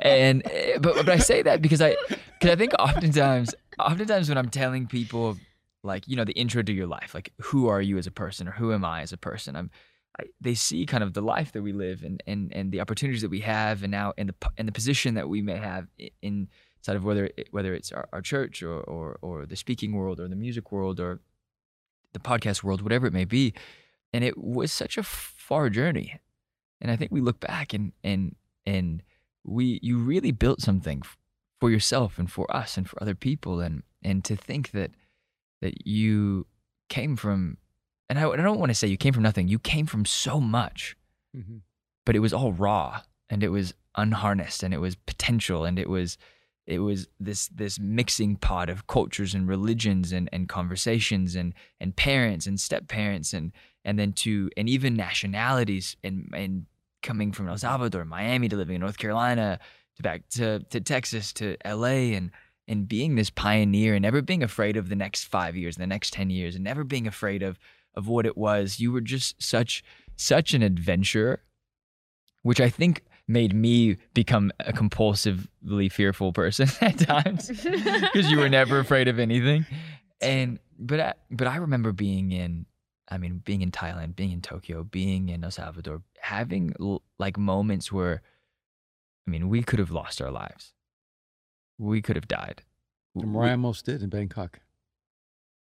[0.01, 1.97] and eh, but but I say that because I
[2.38, 5.37] because I think oftentimes oftentimes when I'm telling people
[5.83, 8.47] like you know the intro to your life like who are you as a person
[8.47, 9.71] or who am i as a person i'm
[10.21, 13.23] I, they see kind of the life that we live and and and the opportunities
[13.23, 16.11] that we have and now in the in the position that we may have i-
[16.21, 20.21] inside of whether it, whether it's our, our church or, or or the speaking world
[20.21, 21.23] or the music world or
[22.12, 23.55] the podcast world whatever it may be.
[24.12, 26.18] And it was such a far journey.
[26.81, 28.35] And i think we look back and and
[28.66, 29.03] and
[29.44, 31.03] we you really built something
[31.61, 33.61] for yourself and for us and for other people.
[33.61, 34.90] And and to think that
[35.61, 36.46] that you
[36.88, 37.59] came from
[38.09, 39.46] and I, I don't want to say you came from nothing.
[39.49, 40.96] You came from so much.
[41.37, 41.61] Mhm.
[42.07, 45.88] but it was all raw and it was unharnessed and it was potential and it
[45.88, 46.18] was
[46.66, 51.96] it was this this mixing pot of cultures and religions and, and conversations and and
[51.96, 53.53] parents and step parents and
[53.85, 56.66] and then to and even nationalities and and
[57.03, 59.59] coming from El Salvador, Miami to living in North Carolina
[59.96, 62.31] to back to to Texas to LA and
[62.68, 66.12] and being this pioneer and never being afraid of the next five years, the next
[66.12, 67.59] ten years, and never being afraid of
[67.94, 68.79] of what it was.
[68.79, 69.83] You were just such
[70.16, 71.42] such an adventurer,
[72.42, 78.49] which I think made me become a compulsively fearful person at times because you were
[78.49, 79.64] never afraid of anything.
[80.21, 82.66] And but I, but I remember being in
[83.09, 87.38] I mean being in Thailand, being in Tokyo, being in El Salvador, having l- like
[87.38, 88.23] moments where
[89.27, 90.73] I mean we could have lost our lives.
[91.79, 92.62] We could have died.
[93.14, 94.61] And We- almost did in Bangkok.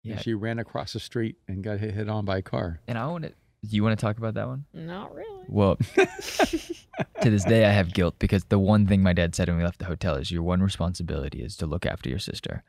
[0.02, 0.18] yeah.
[0.18, 2.80] She ran across the street and got hit, hit on by a car.
[2.88, 3.32] And I want to
[3.64, 4.64] do you want to talk about that one?
[4.74, 5.44] Not really.
[5.48, 9.58] Well, to this day, I have guilt because the one thing my dad said when
[9.58, 12.64] we left the hotel is your one responsibility is to look after your sister.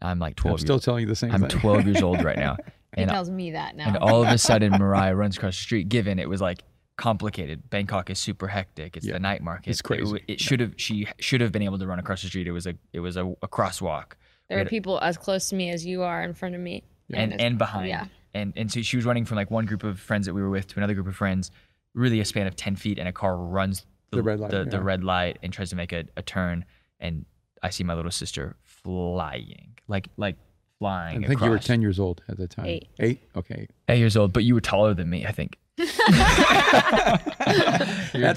[0.00, 1.50] I'm like 12 I'm still years, telling you the same I'm thing.
[1.60, 2.56] 12 years old right now.
[2.96, 3.86] He And, tells me that now.
[3.88, 5.90] and all of a sudden, Mariah runs across the street.
[5.90, 6.62] Given it was like
[6.96, 8.96] complicated, Bangkok is super hectic.
[8.96, 9.68] It's Yeah, the night market.
[9.70, 10.04] it's It, crazy.
[10.04, 10.72] w- it should have.
[10.78, 12.48] She should have been able to run across the street.
[12.48, 12.74] It was a.
[12.94, 14.12] It was a, a crosswalk.
[14.48, 16.62] there we are had- people as close to me as you are in front of
[16.62, 16.82] me.
[17.12, 17.88] and it's- and behind.
[17.88, 18.06] yeah.
[18.38, 20.50] And and so she was running from like one group of friends that we were
[20.50, 21.50] with to another group of friends,
[21.94, 24.80] really a span of ten feet, and a car runs The red light, the, the
[24.80, 26.64] red light and tries to make a, a turn,
[27.00, 27.24] and
[27.62, 30.36] I see my little sister flying, like like
[30.78, 31.24] flying.
[31.24, 32.66] I think you were 10 years old at the time.
[32.66, 32.86] Eight.
[33.00, 33.20] Eight?
[33.34, 33.66] Okay.
[33.88, 35.58] eight years old, but you were taller than me, I think.
[35.76, 35.98] That's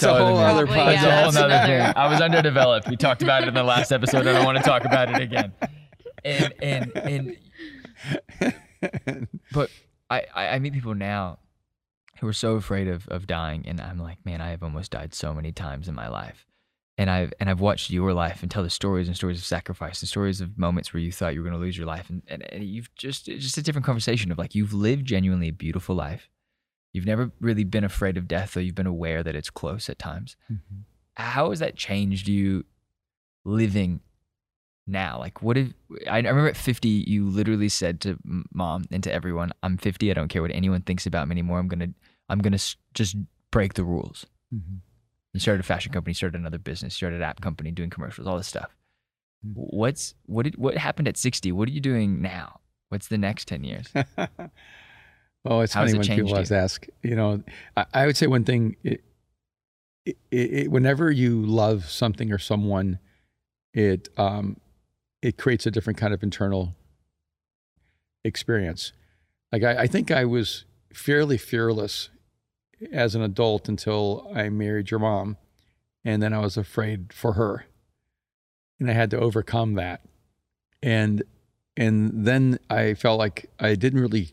[0.04, 0.44] a whole me.
[0.44, 1.94] other Probably, That's yeah, a whole that's another- thing.
[1.96, 2.90] I was underdeveloped.
[2.90, 4.22] We talked about it in the last episode.
[4.22, 5.54] And I don't want to talk about it again.
[6.24, 7.38] And and and
[9.52, 9.70] but
[10.12, 11.40] I, I, meet people now
[12.20, 15.14] who are so afraid of, of dying and I'm like, man, I have almost died
[15.14, 16.46] so many times in my life.
[16.98, 20.02] And I've and I've watched your life and tell the stories and stories of sacrifice
[20.02, 22.44] and stories of moments where you thought you were gonna lose your life and, and,
[22.52, 25.96] and you've just it's just a different conversation of like you've lived genuinely a beautiful
[25.96, 26.30] life.
[26.94, 29.98] You've never really been afraid of death, though you've been aware that it's close at
[29.98, 30.36] times.
[30.52, 30.84] Mhm.
[31.16, 32.66] How has that changed you
[33.46, 34.02] living
[34.92, 35.18] now?
[35.20, 35.74] Like, what if
[36.10, 38.18] I remember at 50, you literally said to
[38.54, 40.12] mom and to everyone, I'm 50.
[40.12, 41.60] I don't care what anyone thinks about me anymore.
[41.60, 41.94] I'm going to,
[42.30, 43.16] I'm going to just
[43.52, 44.26] break the rules.
[44.54, 44.80] Mhm.
[45.34, 48.38] You started a fashion company, started another business, started an app company, doing commercials, all
[48.38, 48.76] this stuff.
[49.46, 49.54] Mm.
[49.56, 51.52] What's, what did, what happened at 60?
[51.54, 52.60] What are you doing now?
[52.90, 53.88] What's the next 10 years?
[55.46, 56.86] oh, it's How funny it when people always ask.
[57.02, 57.42] You know,
[57.78, 58.76] I, I would say one thing.
[58.84, 59.04] It,
[60.06, 63.00] it, it, whenever you love something or someone,
[63.74, 64.58] it um,
[65.22, 66.76] it creates a different kind of internal
[68.24, 68.94] experience.
[69.52, 72.10] Like I, I think I was fairly fearless
[72.92, 75.38] as an adult until I married your mom,
[76.04, 77.66] and then I was afraid for her,
[78.80, 80.02] and I had to overcome that,
[80.82, 81.24] and
[81.78, 84.32] and then I felt like I didn't really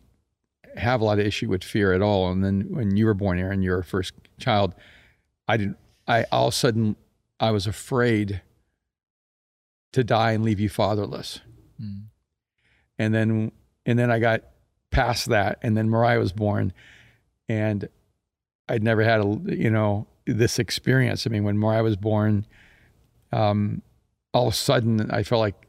[0.76, 2.30] have a lot of issue with fear at all.
[2.30, 4.74] And then when you were born, Aaron, your first child,
[5.46, 5.76] I didn't.
[6.06, 6.96] I all of a sudden
[7.38, 8.40] I was afraid
[9.98, 11.40] to die and leave you fatherless.
[11.82, 12.04] Mm.
[12.98, 13.52] And then
[13.84, 14.42] and then I got
[14.90, 16.72] past that, and then Mariah was born,
[17.48, 17.88] and
[18.68, 21.26] I'd never had a you know this experience.
[21.26, 22.46] I mean, when Mariah was born,
[23.32, 23.82] um,
[24.32, 25.66] all of a sudden I felt like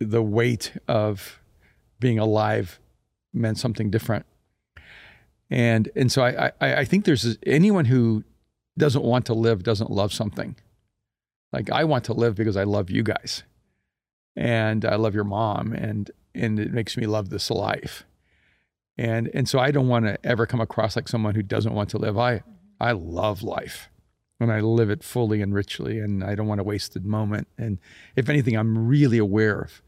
[0.00, 1.40] the weight of
[2.00, 2.80] being alive
[3.32, 4.26] meant something different.
[5.48, 8.24] And and so I I, I think there's anyone who
[8.78, 10.56] doesn't want to live doesn't love something.
[11.52, 13.42] Like I want to live because I love you guys,
[14.36, 18.04] and I love your mom, and and it makes me love this life.
[18.96, 21.90] And and so I don't want to ever come across like someone who doesn't want
[21.90, 22.18] to live.
[22.18, 22.42] I
[22.80, 23.90] I love life,
[24.38, 27.48] and I live it fully and richly, and I don't want to waste a moment.
[27.58, 27.78] And
[28.16, 29.82] if anything, I'm really aware of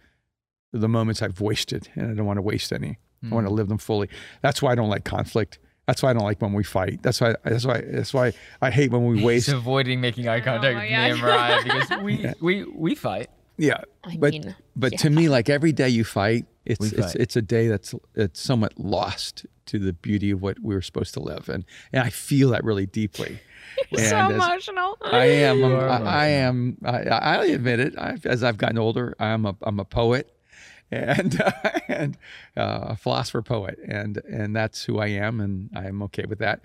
[0.72, 2.98] the moments I've wasted, and I don't want to waste any.
[3.24, 3.56] I want to hmm.
[3.56, 4.08] live them fully.
[4.40, 5.58] That's why I don't like conflict.
[5.86, 7.02] That's why I don't like when we fight.
[7.02, 7.34] That's why.
[7.44, 7.82] That's why.
[7.86, 9.46] That's why I hate when we waste.
[9.46, 11.26] He's avoiding making eye Oh contact my with me and God.
[11.26, 13.30] Mariah because we, we, we fight.
[13.62, 17.14] Yeah, I but mean, but to me, like every day you fight, it's We it's
[17.14, 21.14] it's a day that's it's somewhat lost to the beauty of what we were supposed
[21.14, 23.38] to live, and and I feel that really deeply.
[23.94, 24.98] so And as- emotional.
[25.00, 25.64] I am.
[25.64, 26.76] I'm- I, I am.
[26.84, 27.94] I, I admit it.
[27.96, 30.34] I, as I've gotten older, I'm a I'm a poet,
[30.90, 31.40] and
[31.88, 32.18] and
[32.56, 36.40] uh, a philosopher poet, and and that's who I am, and I am okay with
[36.40, 36.62] that.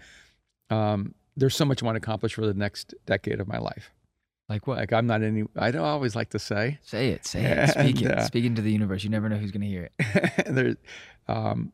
[0.72, 3.92] Um, there's so much I want to accomplish for the next decade of my life.
[4.50, 4.78] Like what?
[4.78, 5.44] Like I'm not any.
[5.58, 6.80] I don't always like to say.
[6.82, 7.26] Say it.
[7.26, 7.70] Say it.
[7.72, 8.18] Speak And, it.
[8.18, 9.04] uh, Speak into the universe.
[9.04, 10.46] You never know who's going to hear it.
[10.48, 10.76] there's,
[11.28, 11.74] um,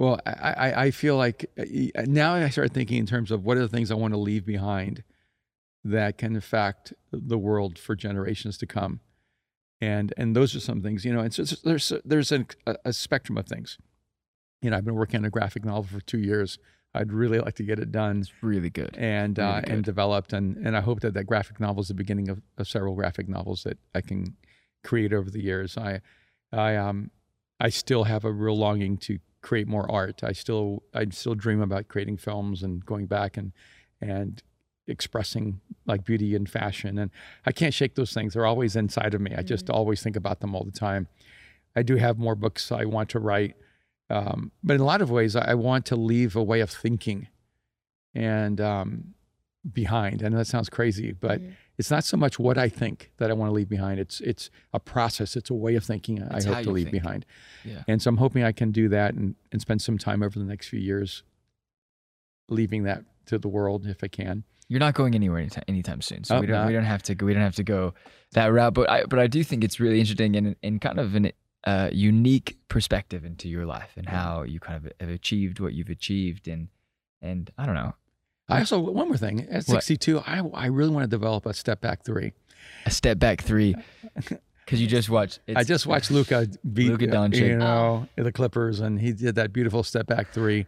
[0.00, 3.56] well, I, I, I feel like uh, now I start thinking in terms of what
[3.56, 5.04] are the things I want to leave behind
[5.84, 9.00] that can affect the world for generations to come.
[9.80, 13.46] and and those are some things you know and so there's there's a spectrum of
[13.46, 13.78] things
[14.60, 16.56] you know i've been working on a graphic novel for two years
[16.94, 18.20] i'd really like to get it done.
[18.20, 18.94] It's really good.
[18.98, 19.68] and Really uh, good.
[19.70, 22.68] and developed and and i hope that that graphic novel is the beginning of, of
[22.68, 24.36] several graphic novels that i can
[24.84, 26.00] create over the years i
[26.52, 27.10] i um
[27.60, 30.22] i still have a real longing to create more art.
[30.22, 33.52] I still i still dream about creating films and going back and
[34.00, 34.40] and
[34.86, 36.98] expressing like beauty and fashion.
[36.98, 37.10] And
[37.46, 38.34] i can't shake those things.
[38.34, 39.34] They're always inside of me.
[39.36, 41.08] I just always think about them all the time.
[41.74, 43.54] I do have more books i want to write
[44.16, 47.20] um, but in a lot of ways i want to leave a way of thinking
[48.14, 49.14] and um,
[49.80, 51.52] behind i know that sounds crazy but Mhm.
[51.78, 54.50] it's not so much what i think that i want to leave behind it's it's
[54.72, 57.00] a process it's a way of thinking i hope to leave think.
[57.02, 57.24] behind
[57.64, 57.82] Yeah.
[57.88, 60.44] and so i'm hoping i can do that and, and spend some time over the
[60.44, 61.22] next few years
[62.48, 66.24] leaving that to the world if i can You're not going anywhere anytime, anytime soon,
[66.24, 67.92] so Oh, we don't we don't have to go, we don't have to go
[68.32, 68.72] that route.
[68.78, 71.26] But I but I do think it's really interesting and and kind of an
[71.64, 75.90] uh, unique perspective into your life and how you kind of have achieved what you've
[75.90, 76.68] achieved and
[77.20, 77.94] and I don't know
[78.48, 79.82] I also one more thing at What?
[79.84, 82.32] 62 I I really want to develop a step back three.
[82.84, 83.74] a step back three
[84.64, 85.40] because you just watched.
[85.46, 87.36] It's, I just watched Luca beat Luka uh, Doncic.
[87.36, 90.66] you know the Clippers and he did that beautiful step back three.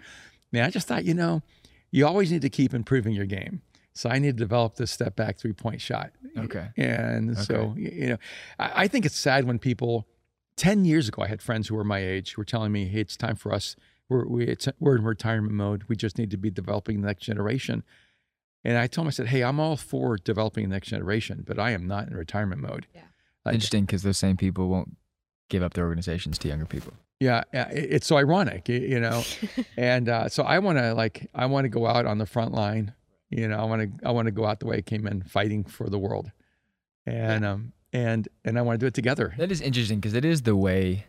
[0.52, 1.42] Man, I just thought you know
[1.90, 3.62] you always need to keep improving your game.
[3.96, 6.10] So I need to develop this step back three point shot.
[6.38, 6.68] Okay.
[6.76, 8.16] And so you know
[8.58, 10.06] I, I think it's sad when people.
[10.56, 13.00] Ten years ago, I had friends who were my age who were telling me, "Hey,
[13.00, 13.76] it's time for us.
[14.08, 15.84] We're we, it's, we're in retirement mode.
[15.88, 17.82] We just need to be developing the next generation."
[18.62, 21.58] And I told them, I said, "Hey, I'm all for developing the next generation, but
[21.58, 23.02] I am not in retirement mode." Yeah.
[23.44, 24.96] Like, Interesting because those same people won't
[25.50, 26.94] give up their organizations to younger people.
[27.20, 29.22] yeah, yeah, it's so ironic, you know.
[29.76, 32.52] and uh, so I want to like I want to go out on the front
[32.52, 32.94] line.
[33.30, 35.22] You know, I want to I want to go out the way I came in,
[35.22, 36.30] fighting for the world,
[37.06, 39.32] and um and and I want to do it together.
[39.38, 41.06] That is interesting because it is the way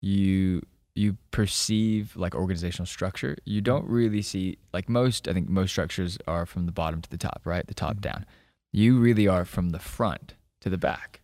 [0.00, 0.62] you
[0.94, 3.36] you perceive like organizational structure.
[3.44, 3.64] You mm-hmm.
[3.64, 5.26] don't really see like most.
[5.26, 7.66] I think most structures are from the bottom to the top, right?
[7.66, 8.00] The top mm-hmm.
[8.00, 8.26] down.
[8.70, 11.20] You really are from the front to the back.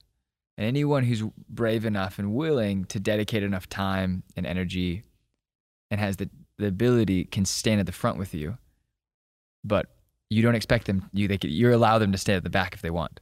[0.57, 5.03] And anyone who's brave enough and willing to dedicate enough time and energy
[5.91, 8.57] and has the, the ability can stand at the front with you.
[9.63, 9.91] But
[10.31, 12.73] you don't expect them you they could, you allow them to stay at the back
[12.73, 13.21] if they want.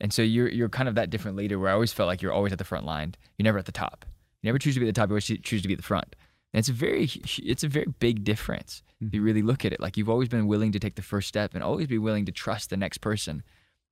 [0.00, 2.32] And so you're you're kind of that different leader where I always felt like you're
[2.32, 3.14] always at the front line.
[3.36, 4.04] You're never at the top.
[4.42, 5.08] You never choose to be at the top.
[5.08, 6.14] You always choose to be at the front.
[6.52, 9.26] And it's a very it's a very big difference if you mm-hmm.
[9.26, 9.80] really look at it.
[9.80, 12.32] Like you've always been willing to take the first step and always be willing to
[12.32, 13.42] trust the next person.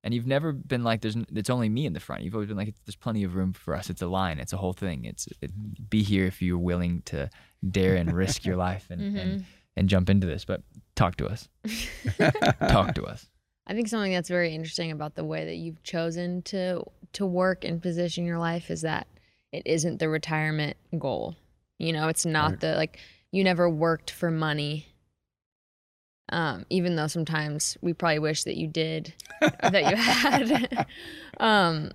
[0.03, 2.23] And you've never been like there's it's only me in the front.
[2.23, 3.89] You've always been like there's plenty of room for us.
[3.89, 4.39] It's a line.
[4.39, 5.05] It's a whole thing.
[5.05, 5.51] It's it,
[5.89, 7.29] be here if you're willing to
[7.69, 9.43] dare and risk your life and, and mm-hmm.
[9.75, 10.45] and jump into this.
[10.45, 10.61] But
[10.95, 11.49] talk to us.
[12.69, 13.27] talk to us.
[13.67, 17.63] I think something that's very interesting about the way that you've chosen to to work
[17.65, 19.07] and position your life is that
[19.51, 21.35] it isn't the retirement goal.
[21.77, 22.59] You know, it's not Right.
[22.61, 22.99] the like
[23.31, 24.87] you never worked for money.
[26.29, 30.85] Um, even though sometimes we probably wish that you did that you had.
[31.39, 31.91] um,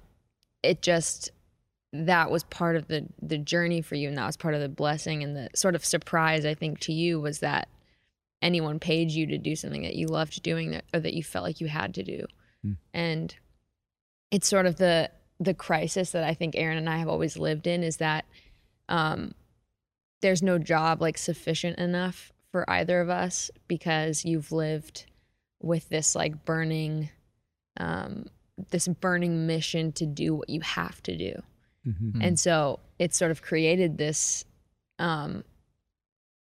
[0.62, 1.30] it just
[1.94, 4.68] that was part of the the journey for you and that was part of the
[4.68, 7.68] blessing and the sort of surprise I think to you was that
[8.42, 11.44] anyone paid you to do something that you loved doing that, or that you felt
[11.44, 12.26] like you had to do.
[12.62, 12.72] Hmm.
[12.92, 13.34] And
[14.30, 17.66] it's sort of the the crisis that I think Aaron and I have always lived
[17.66, 18.24] in is that
[18.88, 19.34] um,
[20.20, 25.06] there's no job like sufficient enough for either of us because you've lived
[25.60, 27.10] with this like burning
[27.78, 28.26] um,
[28.70, 31.42] this burning mission to do what you have to do.
[31.86, 32.18] Mhm.
[32.20, 34.44] And so it sort of created this
[34.98, 35.42] um,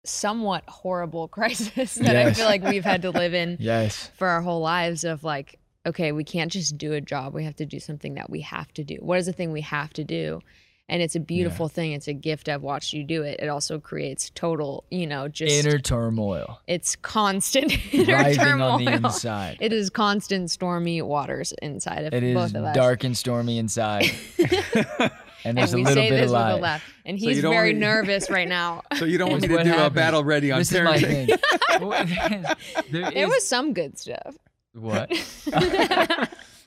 [0.05, 4.11] somewhat horrible crisis that I feel like we've had to live in Yes.
[4.17, 7.35] for our whole lives of like, okay, we can't just do a job.
[7.35, 8.97] We have to do something that we have to do.
[9.01, 10.41] What is the thing we have to do?
[10.89, 11.93] And it's a beautiful thing.
[11.93, 12.49] It's a gift.
[12.49, 13.39] I've watched you do it.
[13.39, 16.61] It also creates total, you know, just Inner turmoil.
[16.67, 18.71] it's constant inner Rising turmoil.
[18.73, 19.59] on the inside.
[19.61, 22.75] It is constant stormy waters inside of It is both of us.
[22.75, 24.11] dark and stormy inside.
[25.45, 26.61] And there's and a we little say bit this of with a light.
[26.61, 26.95] laugh.
[27.05, 28.83] And So he's you very really- nervous right now.
[28.97, 30.97] So you don't want me to what do a battle ready on This is my
[30.99, 31.27] parenting.
[31.27, 32.45] thing.
[32.91, 34.37] There there is- was some good stuff.
[34.75, 35.09] what?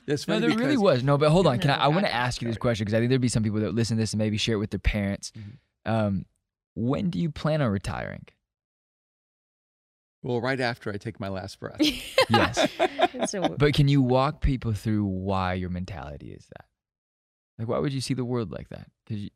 [0.06, 1.02] It's No, funny there really was.
[1.02, 1.58] No, but hold on.
[1.58, 1.76] Can I?
[1.76, 3.60] No, I want to ask you this question because I think there'd be some people
[3.60, 5.32] that listen to this and maybe share it with their parents.
[5.36, 5.90] Mhm.
[5.90, 6.26] Um,
[6.74, 8.26] when do you plan on retiring?
[10.22, 11.80] Well, right after I take my last breath.
[12.30, 12.66] Yes.
[13.58, 16.64] But can you walk people through why your mentality is that?
[17.58, 18.88] Like, why would you see the world like that?
[19.06, 19.28] Because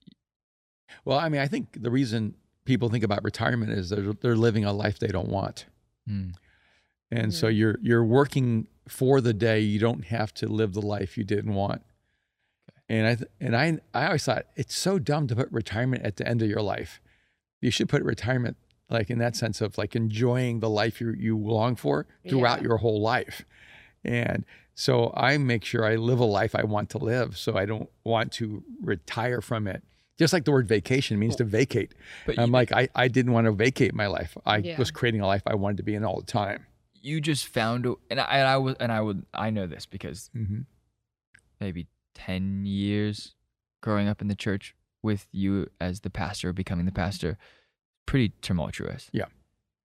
[1.04, 4.64] Well, I mean, I think the reason people think about retirement is they're, they're living
[4.64, 5.66] a life they don't want.
[6.06, 6.30] hmm,
[7.10, 9.60] And so you're you're working for the day.
[9.60, 11.82] You don't have to live the life you didn't want.
[12.88, 16.16] And I th- and I I always thought it's so dumb to put retirement at
[16.16, 17.00] the end of your life.
[17.60, 18.56] You should put retirement
[18.90, 22.68] like in that sense of like enjoying the life you you long for throughout Yeah.
[22.68, 23.44] your whole life.
[24.04, 24.44] And
[24.84, 27.36] so I make sure I live a life I want to live.
[27.36, 29.82] So I don't want to retire from it.
[30.18, 31.94] Just like the word vacation means to vacate.
[32.26, 34.36] But I'm you, like, I, I didn't want to vacate my life.
[34.46, 34.78] I Yeah.
[34.78, 36.66] was creating a life I wanted to be in all the time.
[37.00, 40.30] you just found, and I, and I was, and I would, I know this because
[40.36, 40.60] Mm-hmm.
[41.60, 43.34] maybe 10 years
[43.80, 47.36] growing up in the church with you as the pastor, becoming the pastor,
[48.06, 49.08] pretty tumultuous.
[49.12, 49.26] Yeah.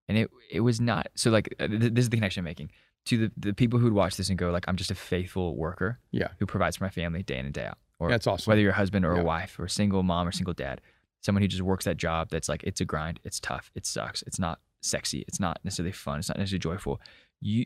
[0.08, 2.72] And it it was not so like uh, th- this is the connection I'm making
[3.06, 6.00] to the, the people who'd watch this and go like I'm just a faithful worker
[6.12, 6.30] Yeah.
[6.40, 8.50] who provides for my family day in and day out or That's awesome.
[8.52, 9.22] whether you're a husband or Yeah.
[9.22, 10.80] a wife or a single mom or single dad
[11.22, 14.22] someone who just works that job that's like it's a grind it's tough it sucks
[14.24, 17.00] it's not sexy it's not necessarily fun it's not necessarily joyful
[17.42, 17.66] you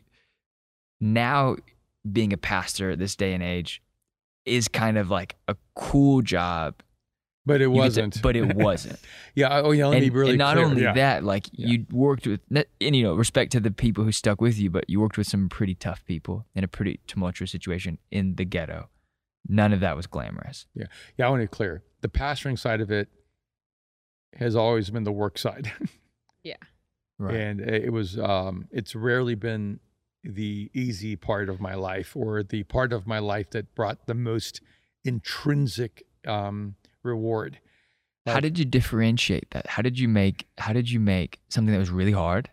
[1.00, 1.56] now
[2.10, 3.82] being a pastor at this day and age
[4.44, 6.74] is kind of like a cool job
[7.48, 8.22] but it You get to- wasn't.
[8.22, 8.98] but it wasn't
[9.34, 9.60] yeah.
[9.64, 9.86] Oh, yeah.
[9.86, 10.66] Let and, me be really and not clear.
[10.66, 10.92] only yeah.
[10.94, 11.66] that like Yeah.
[11.68, 12.64] you worked with and
[12.96, 15.48] you know respect to the people who stuck with you but you worked with some
[15.48, 18.88] pretty tough people in a pretty tumultuous situation in the ghetto
[19.48, 20.86] none of that was glamorous Yeah,
[21.16, 21.26] Yeah.
[21.26, 21.82] I want to be clear.
[22.02, 23.08] The pastoring side of it
[24.38, 25.72] has always been the work side.
[26.44, 26.54] Yeah.
[27.18, 27.34] Right.
[27.34, 29.80] And it was um, it's rarely been
[30.22, 34.14] the easy part of my life or the part of my life that brought the
[34.14, 34.60] most
[35.04, 36.76] intrinsic um,
[37.08, 37.58] reward.
[38.26, 41.78] how did you differentiate that how did you make how did you make something that
[41.86, 42.44] was really hard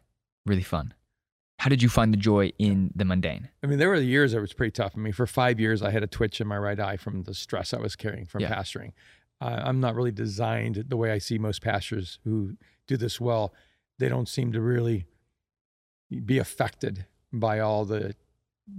[0.45, 0.93] really fun
[1.60, 4.41] how did you find the joy in the mundane I mean, there were years that
[4.41, 4.93] was pretty tough.
[4.95, 7.34] I mean, for five years, I had a twitch in my right eye from the
[7.34, 8.53] stress I was carrying from Yeah.
[8.56, 8.91] pastoring.
[9.41, 12.36] Uh, I'm not really designed the way I see most pastors who
[12.88, 13.53] do this well.
[13.99, 15.06] They don't seem to really
[16.26, 18.16] be affected by all the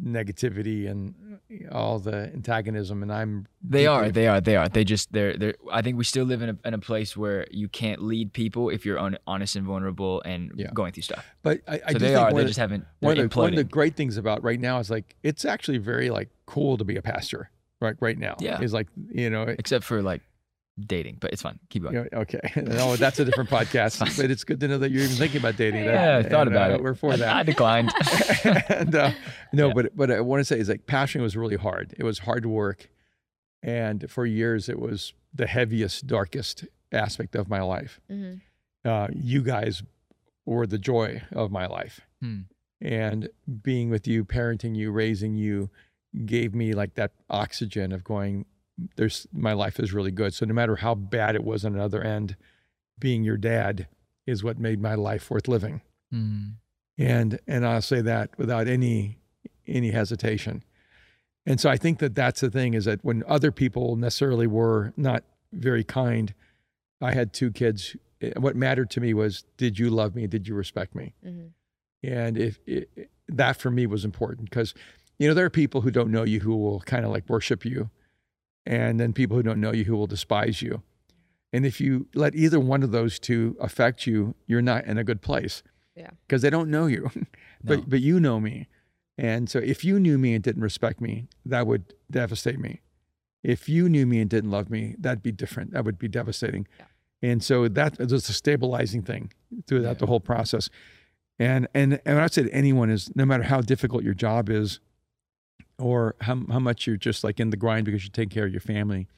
[0.05, 1.15] negativity and
[1.51, 3.03] uh, all the antagonism.
[3.03, 4.69] And I'm They are, they are, they are.
[4.69, 7.47] They just they're they're I think we still live in a in a place where
[7.51, 10.71] you can't lead people if you're on, honest and vulnerable and Yeah.
[10.75, 11.25] going through stuff.
[11.43, 13.57] but i, I so they are, they the- just haven't one of, the, one of
[13.57, 16.97] the great things about right now is like it's actually very like cool to be
[16.97, 18.61] a pastor right right now Yeah.
[18.61, 20.23] is like you know it- Except for like
[20.79, 21.59] dating, but it's fun.
[21.71, 21.95] Keep going.
[21.95, 24.13] you know, okay no that's a different podcast Fine.
[24.17, 26.47] but it's good to know that you're even thinking about dating that, yeah, I thought
[26.47, 26.83] and, about uh, it.
[26.83, 27.93] we're for I- I declined.
[28.69, 29.11] and uh,
[29.53, 29.73] no Yeah.
[29.75, 32.45] but but I want to say is like pastoring was really hard it was hard
[32.47, 32.89] work
[33.63, 38.35] and for years it was the heaviest darkest aspect of my life hmm
[38.85, 39.83] uh, you guys
[40.45, 42.03] were the joy of my life.
[42.23, 42.43] Hmm.
[42.81, 43.31] And
[43.63, 45.71] being with you, parenting you, raising you
[46.25, 48.45] gave me like that oxygen of going,
[48.97, 50.35] there's my life is really good.
[50.35, 52.37] So no matter how bad it was on another end,
[52.99, 53.89] being your dad
[54.27, 55.81] is what made my life worth living.
[56.11, 56.49] Hmm.
[56.99, 59.19] And and I'll say that without any
[59.67, 60.63] any hesitation.
[61.45, 64.93] And so I think that that's the thing is that when other people necessarily were
[64.97, 65.23] not
[65.53, 66.35] very kind,
[67.01, 67.97] I had two kids.
[68.21, 70.27] eh, What mattered to me was, did you love me?
[70.27, 71.15] Did you respect me?
[71.23, 71.47] hmm
[72.03, 74.75] And if it, that for me was important because,
[75.19, 77.65] you know, there are people who don't know you who will kind of like worship
[77.65, 77.91] you,
[78.67, 80.83] and then people who don't know you who will despise you.
[81.53, 85.05] And if you let either one of those two affect you, you're not in a
[85.05, 85.63] good place.
[85.95, 86.11] Yeah.
[86.27, 87.11] Because they don't know you,
[87.65, 87.85] but No.
[87.87, 88.69] but you know me,
[89.17, 92.83] and so if you knew me and didn't respect me, that would devastate me.
[93.43, 95.73] If you knew me and didn't love me, that'd be different.
[95.73, 96.67] That would be devastating.
[96.79, 96.87] Yeah.
[97.31, 99.33] And so that was a stabilizing thing
[99.67, 99.95] throughout Yeah.
[99.95, 100.69] the whole process.
[101.39, 104.81] And and and I said anyone is no matter how difficult your job is,
[105.79, 108.53] or how how much you're just like in the grind because you take care of
[108.53, 109.09] your family,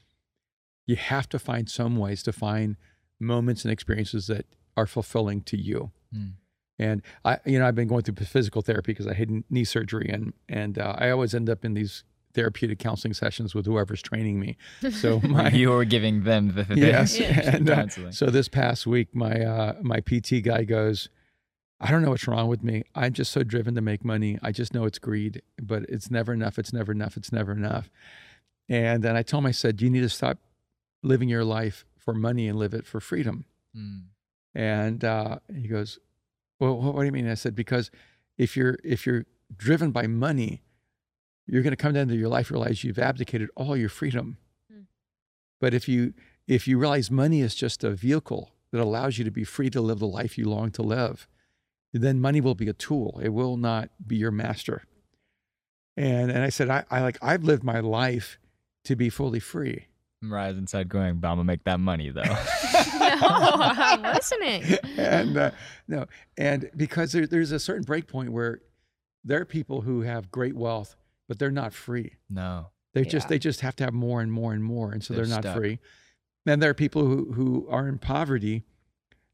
[0.86, 2.76] you have to find some ways to find
[3.20, 5.90] moments and experiences that are fulfilling to you.
[6.12, 6.26] Hmm.
[6.80, 10.08] And I, you know, I've been going through physical therapy because I had knee surgery,
[10.12, 14.38] and and uh, I always end up in these therapeutic counseling sessions with whoever's training
[14.38, 14.56] me.
[14.92, 17.56] So my you were giving them the yes, Yeah.
[17.56, 21.08] and, uh, so this past week, my uh, my PT guy goes,
[21.80, 22.82] I don't know what's wrong with me.
[22.94, 24.38] I'm just so driven to make money.
[24.42, 26.58] I just know it's greed, but it's never enough.
[26.58, 27.16] It's never enough.
[27.16, 27.88] It's never enough.
[28.68, 30.38] And then I told him, I said, you need to stop
[31.02, 33.44] living your life for money and live it for freedom.
[33.74, 33.98] Hmm.
[34.54, 35.98] And uh, he goes,
[36.58, 37.30] well, what, what do you mean?
[37.30, 37.90] I said, because
[38.36, 39.24] if you're if you're
[39.56, 40.62] driven by money,
[41.46, 44.38] you're going to come down to your life realize you've abdicated all your freedom.
[44.70, 44.82] Hmm.
[45.60, 46.12] But if you
[46.48, 49.80] if you realize money is just a vehicle that allows you to be free to
[49.80, 51.28] live the life you long to live,
[51.92, 53.20] then money will be a tool.
[53.22, 54.82] It will not be your master.
[55.96, 58.38] And and I said, I, I like I've lived my life
[58.84, 59.86] to be fully free.
[60.22, 62.22] Rise inside going, but I'm gonna make that money though.
[62.22, 62.34] no,
[62.74, 64.64] I'm listening.
[64.96, 65.50] and uh,
[65.86, 68.60] no, and because there, there's a certain break point where
[69.24, 70.96] there are people who have great wealth,
[71.28, 72.14] but they're not free.
[72.28, 72.68] no.
[72.94, 75.24] They just they just have to have more and more and more, and so They're
[75.24, 75.56] they're, not stuck.
[75.56, 75.78] free.
[76.46, 78.64] Then there are people who who are in poverty,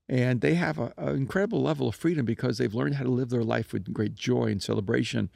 [0.08, 3.44] and they have an incredible level of freedom because they've learned how to live their
[3.44, 5.30] life with great joy and celebration.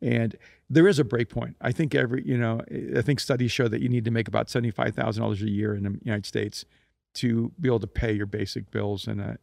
[0.00, 0.36] And
[0.70, 1.56] there is a break point.
[1.60, 2.60] I think every you know
[2.96, 5.50] I think studies show that you need to make about seventy five thousand dollars a
[5.50, 6.64] year in the United States
[7.14, 9.38] to be able to pay your basic bills in a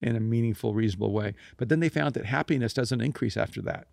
[0.00, 1.34] in a meaningful, reasonable way.
[1.56, 3.88] But then they found that happiness doesn't increase after that.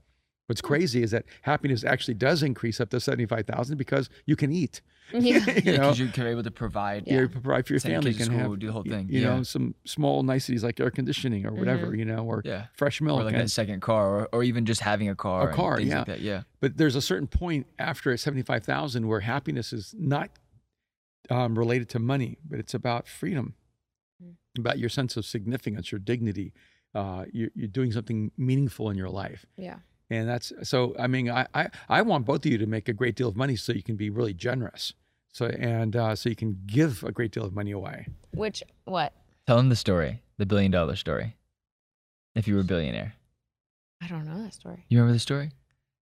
[0.47, 4.35] What's crazy is that happiness actually does increase up to seventy five thousand because you
[4.35, 4.81] can eat.
[5.13, 5.37] Yeah.
[5.63, 7.03] you know, because you're able to provide.
[7.05, 7.19] Yeah.
[7.21, 8.09] you provide for your Send family.
[8.11, 9.07] kids to can school, have do the whole thing.
[9.07, 9.35] You Yeah.
[9.37, 11.91] know, some small niceties like air conditioning or whatever.
[11.91, 11.99] Mhm.
[11.99, 12.65] You know, or Yeah.
[12.73, 13.21] fresh milk.
[13.21, 15.49] Or like a second car, or, or even just having a car.
[15.49, 15.97] and car, things yeah.
[15.99, 16.21] Like that.
[16.21, 16.41] Yeah.
[16.59, 20.31] But there's a certain point after 75,000 where happiness is not
[21.29, 23.53] um, related to money, but it's about freedom,
[24.23, 24.35] Mm.
[24.57, 26.51] about your sense of significance, your dignity.
[26.95, 29.45] Uh, you're, you're doing something meaningful in your life.
[29.55, 29.77] Yeah.
[30.09, 32.93] And that's so, I mean, I, I, I want both of you to make a
[32.93, 34.93] great deal of money so you can be really generous.
[35.33, 38.07] So, and uh, so you can give a great deal of money away.
[38.33, 39.13] Which what?
[39.47, 41.35] Tell them the story, the billion dollar story.
[42.35, 43.15] If you were a billionaire,
[44.01, 44.85] I don't know that story.
[44.89, 45.51] you remember the story?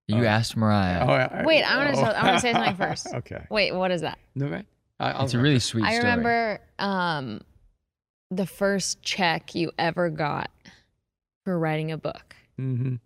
[0.06, 0.26] You Oh.
[0.26, 1.04] asked Mariah.
[1.04, 3.06] I- Wait, I wanna tell- I wanna say something first.
[3.14, 3.46] okay.
[3.50, 4.18] Wait, what is that?
[4.34, 4.66] No, right?
[5.00, 5.98] I, I'll it's a really sweet I story.
[6.10, 7.40] remember um,
[8.30, 10.50] the first check you ever got
[11.44, 12.36] for writing a book.
[12.58, 12.96] hmm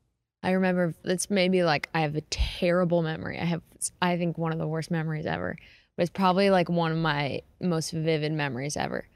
[0.42, 3.38] I remember it's maybe like I have a terrible memory.
[3.38, 3.62] I have,
[4.00, 5.56] I think, one of the worst memories ever.
[5.96, 9.08] But it's probably like one of my most vivid memories ever.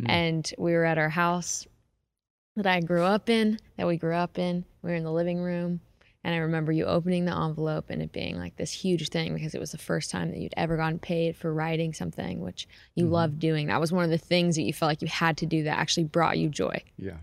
[0.00, 0.08] Mm.
[0.08, 1.66] And we were at our house
[2.54, 4.64] that I grew up in, that we grew up in.
[4.82, 5.80] We were in the living room.
[6.24, 9.54] And I remember you opening the envelope and it being like this huge thing because
[9.54, 13.06] it was the first time that you'd ever gotten paid for writing something, which you
[13.06, 13.10] Mhm.
[13.10, 13.66] loved doing.
[13.68, 15.78] That was one of the things that you felt like you had to do that
[15.78, 16.82] actually brought you joy.
[16.96, 17.18] Yeah.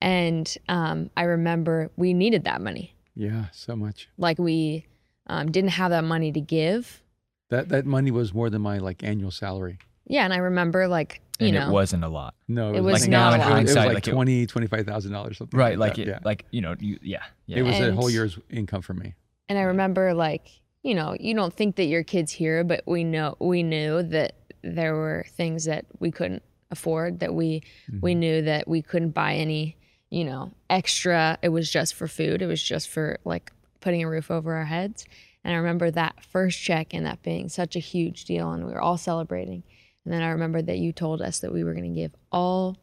[0.00, 3.46] And um, I remember we needed that money Yeah.
[3.52, 4.08] So much.
[4.18, 4.86] like we
[5.26, 7.02] um, didn't have that money to give.
[7.50, 9.78] That that money was more than my like annual salary.
[10.06, 12.34] Yeah, and I remember like you and know it wasn't a lot.
[12.48, 13.58] No, It was, was like, not it was- a lot.
[13.58, 15.58] It was Hindsight, like like it- twenty, twenty-five thousand dollars, something.
[15.58, 16.18] Right, like that, it, yeah.
[16.24, 17.58] like you know, you yeah, yeah.
[17.58, 19.14] it was a whole year's income for me.
[19.48, 20.48] and I remember like
[20.82, 24.34] you know you don't think that your kids here, but we know we knew that
[24.62, 26.42] there were things that we couldn't
[26.72, 27.62] afford that we
[28.00, 28.18] we Mhm.
[28.18, 29.76] knew that we couldn't buy any
[30.16, 31.38] you know extra.
[31.42, 32.40] It was just for food.
[32.40, 35.04] It was just for like putting a roof over our heads.
[35.44, 38.72] And I remember that first check and that being such a huge deal, and we
[38.72, 39.62] were all celebrating.
[40.04, 42.78] And then I remember that you told us that we were going to give all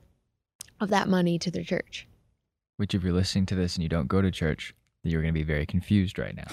[0.79, 2.07] of that money to the church.
[2.77, 5.37] Which, if you're listening to this and you don't go to church, you're going to
[5.37, 6.47] be very confused right now.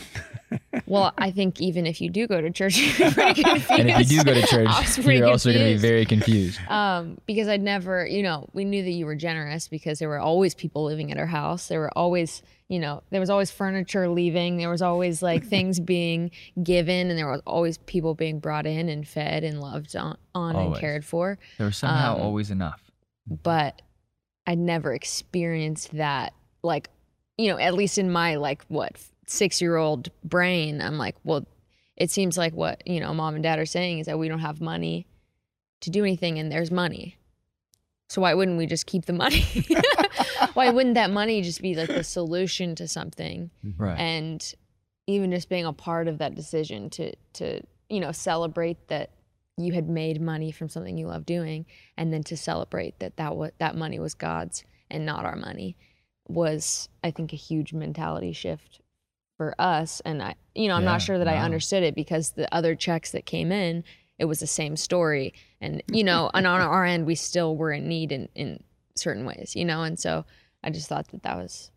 [0.87, 3.71] Well, I think even if you do go to church, you're pretty confused.
[3.71, 6.59] And if you do go to church, I you're also going to be very confused.
[6.69, 10.19] um, because I'd never, you know, we knew that you were generous because there were
[10.19, 11.69] always people living at our house.
[11.69, 14.57] There were always, you know, there was always furniture leaving.
[14.57, 18.89] There was always like things being given, and there was always people being brought in
[18.89, 21.39] and fed and loved on, on and cared for.
[21.59, 22.83] There was somehow Um, always enough.
[23.29, 23.81] But
[24.45, 26.33] I'd never experienced that,
[26.65, 26.91] like,
[27.41, 30.83] you know, at least in my like what six year old brain.
[30.83, 31.47] I'm like, well,
[31.97, 34.41] it seems like what you know, mom and dad are saying is that we don't
[34.41, 35.07] have money
[35.81, 37.17] to do anything, and there's money.
[38.11, 39.47] So why wouldn't we just keep the money?
[40.55, 43.51] why wouldn't that money just be like the solution to something?
[43.65, 43.83] Mm-hmm.
[43.83, 43.99] Right.
[43.99, 44.55] And
[45.07, 49.13] even just being a part of that decision to to you know celebrate that
[49.57, 51.65] you had made money from something you love doing,
[51.97, 55.77] and then to celebrate that that was that money was God's and not our money
[56.31, 58.81] was I think a huge mentality shift
[59.37, 60.01] for us.
[60.05, 62.75] And I you know I'm Yeah, not sure that I understood it because the other
[62.75, 63.85] checks that came in
[64.19, 67.73] it was the same story and you know and on our end we still were
[67.73, 68.63] in need in in
[68.95, 70.27] certain ways you know and so
[70.63, 71.71] i just thought that that was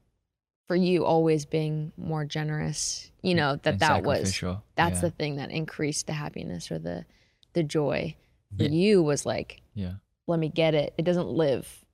[0.67, 4.41] for you always being more generous you know that And that was
[4.75, 5.01] that's yeah.
[5.01, 7.05] the thing that increased the happiness or the
[7.53, 8.13] the joy
[8.57, 8.69] for Yeah.
[8.71, 9.93] you was like Yeah.
[10.27, 11.85] let me get it it doesn't live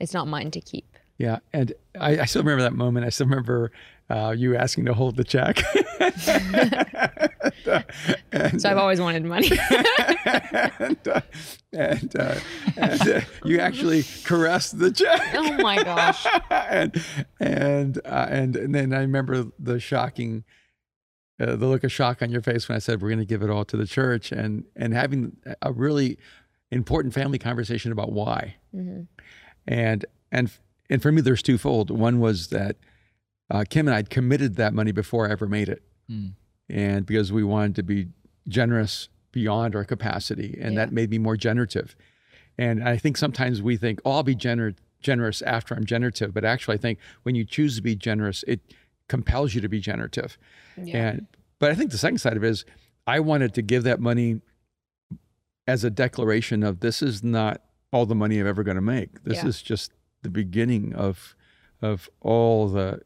[0.00, 3.06] it's not mine to keep Yeah, and I, I still remember that moment.
[3.06, 3.70] I still remember
[4.10, 5.62] uh, you asking to hold the check.
[8.32, 9.48] and, so i've always wanted money
[10.78, 11.20] and, uh,
[11.72, 12.34] and, uh,
[12.76, 15.20] and uh, you actually caressed the check.
[15.34, 17.02] oh my gosh and
[17.40, 20.44] and, uh, and and then I remember the shocking,
[21.40, 23.42] uh, the look of shock on your face when I said we're going to give
[23.42, 26.18] it all to the church, and and having a really
[26.70, 28.56] important family conversation about why.
[28.72, 29.02] hmm
[29.66, 30.50] And and
[30.90, 31.90] and for me, there's twofold.
[31.90, 32.76] One was that
[33.50, 36.32] uh, Kim and I had committed that money before I ever made it, Mm.
[36.68, 38.08] and because we wanted to be
[38.48, 40.80] generous beyond our capacity, and Yeah.
[40.86, 41.94] that made me more generative.
[42.58, 46.44] And I think sometimes we think, "Oh, I'll be gener- generous after I'm generative," but
[46.44, 48.60] actually, I think when you choose to be generous, it
[49.08, 50.38] compels you to be generative.
[50.76, 51.26] yeah And
[51.58, 52.64] but I think the second side of it is
[53.06, 54.40] I wanted to give that money
[55.66, 57.62] as a declaration of this is not
[57.92, 59.22] all the money I'm ever going to make.
[59.24, 59.48] This Yeah.
[59.48, 59.92] is just
[60.24, 61.36] the beginning of
[61.80, 63.00] of all the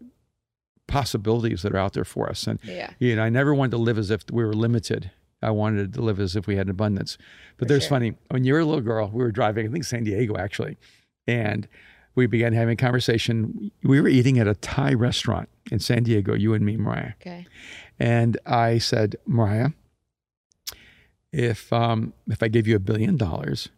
[0.86, 2.46] possibilities that are out there for us.
[2.46, 2.90] And Yeah.
[2.98, 5.10] you know, I never wanted to live as if we were limited.
[5.42, 7.18] I wanted to live as if we had abundance.
[7.58, 7.90] But For there's sure.
[7.90, 10.78] funny when you were a little girl, we were driving, I think San Diego actually,
[11.26, 11.68] and
[12.14, 13.70] we began having a conversation.
[13.82, 17.12] We were eating at a Thai restaurant in San Diego, you and me, Mariah.
[17.20, 17.46] Okay.
[17.98, 19.70] And I said, Mariah,
[21.32, 23.68] if um, if I gave you a billion dollars,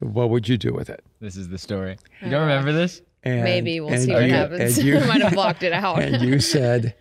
[0.00, 1.04] what would you do with it?
[1.20, 1.96] This is the story.
[2.20, 3.02] You Oh, don't remember this?
[3.22, 4.78] And, Maybe we'll and see what you- happens.
[4.82, 6.00] you- I might have blocked it out.
[6.02, 6.94] and you said,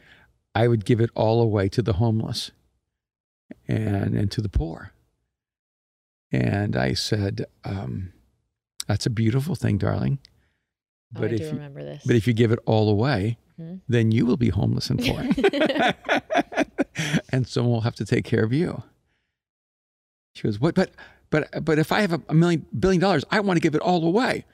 [0.55, 2.51] I would give it all away to the homeless
[3.67, 4.91] and and to the poor.
[6.31, 8.11] And I said, um,
[8.87, 10.19] that's a beautiful thing, darling.
[11.15, 12.03] Oh, But I if do you, remember this.
[12.05, 13.81] but if you give it all away, Mhm.
[13.87, 15.21] then you will be homeless and poor.
[17.29, 18.83] and someone will have to take care of you.
[20.33, 20.91] She goes, What but
[21.36, 23.81] but but if I have a, a million billion dollars, I want to give it
[23.81, 24.45] all away.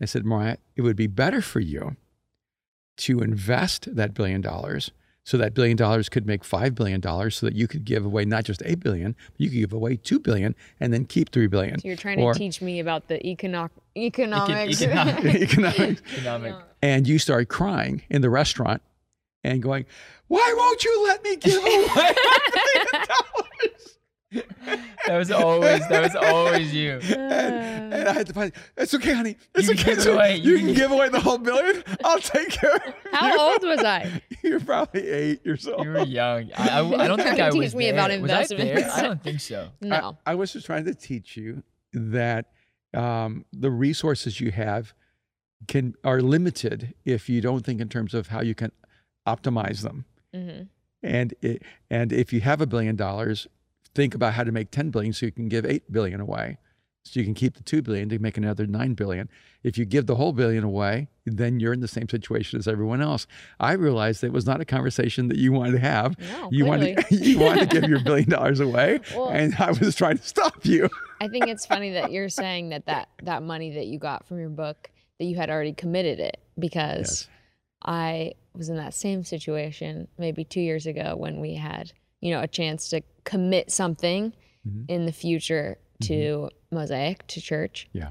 [0.00, 1.96] I said, Mariah, it would be better for you
[2.98, 4.90] to invest that billion dollars
[5.24, 8.24] so that billion dollars could make five billion dollars so that you could give away
[8.24, 11.48] not just eight billion, but you could give away two billion and then keep three
[11.48, 11.78] billion.
[11.80, 14.80] So you're trying to teach me about the economic economics.
[14.80, 16.02] economic- Economics.
[16.14, 16.54] Economic.
[16.80, 18.80] And you start crying in the restaurant
[19.42, 19.86] and going,
[20.28, 23.97] Why won't you let me give away a billion dollars?
[24.30, 26.92] That was always that was always you.
[27.02, 29.36] and, and I had to find it's okay, honey.
[29.54, 29.84] It's You okay.
[29.84, 30.36] give it So away.
[30.36, 31.82] You, You can can- give away the whole billion.
[32.04, 33.40] I'll take care of How you.
[33.40, 34.20] old was I?
[34.42, 35.84] You're probably eight years old.
[35.84, 36.50] You were young.
[36.56, 37.94] I, I, I don't think Trying I to was teach me there.
[37.94, 38.90] about Was I there?
[38.92, 39.68] I don't think so.
[39.80, 40.18] No.
[40.26, 41.62] I, was just trying to teach you
[41.94, 42.50] that
[42.94, 44.92] um, the resources you have
[45.68, 48.72] can are limited if you don't think in terms of how you can
[49.26, 50.04] optimize them.
[50.34, 50.62] hmm
[51.02, 53.46] And it, and if you have a billion dollars,
[53.94, 56.58] think about how to make 10 billion so you can give 8 billion away.
[57.04, 59.30] So you can keep the 2 billion to make another 9 billion.
[59.62, 63.00] If you give the whole billion away, then you're in the same situation as everyone
[63.00, 63.26] else.
[63.58, 66.18] I realized it was not a conversation that you wanted to have.
[66.18, 66.94] No, you clearly.
[66.96, 70.22] wanted you wanted to give your billion dollars away Well- and I was trying to
[70.26, 70.90] stop you.
[71.20, 74.38] I think it's funny that you're saying that, that that money that you got from
[74.38, 77.28] your book that you had already committed it because Yes.
[77.82, 82.40] I was in that same situation maybe two years ago when we had you know
[82.40, 84.32] a chance to commit something
[84.66, 84.84] Mhm.
[84.88, 87.88] in the future to Mosaic to church.
[87.92, 88.10] Yeah.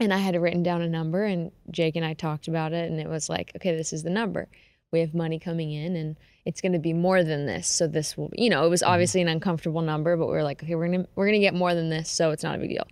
[0.00, 3.00] And I had written down a number, and Jake and I talked about it, and
[3.00, 4.46] it was like, okay, this is the number.
[4.92, 7.66] We have money coming in, and it's going to be more than this.
[7.66, 10.62] So this will, you know, it was obviously an uncomfortable number, but we were like,
[10.62, 12.86] okay, we're gonna we're gonna get more than this, so it's not a big deal.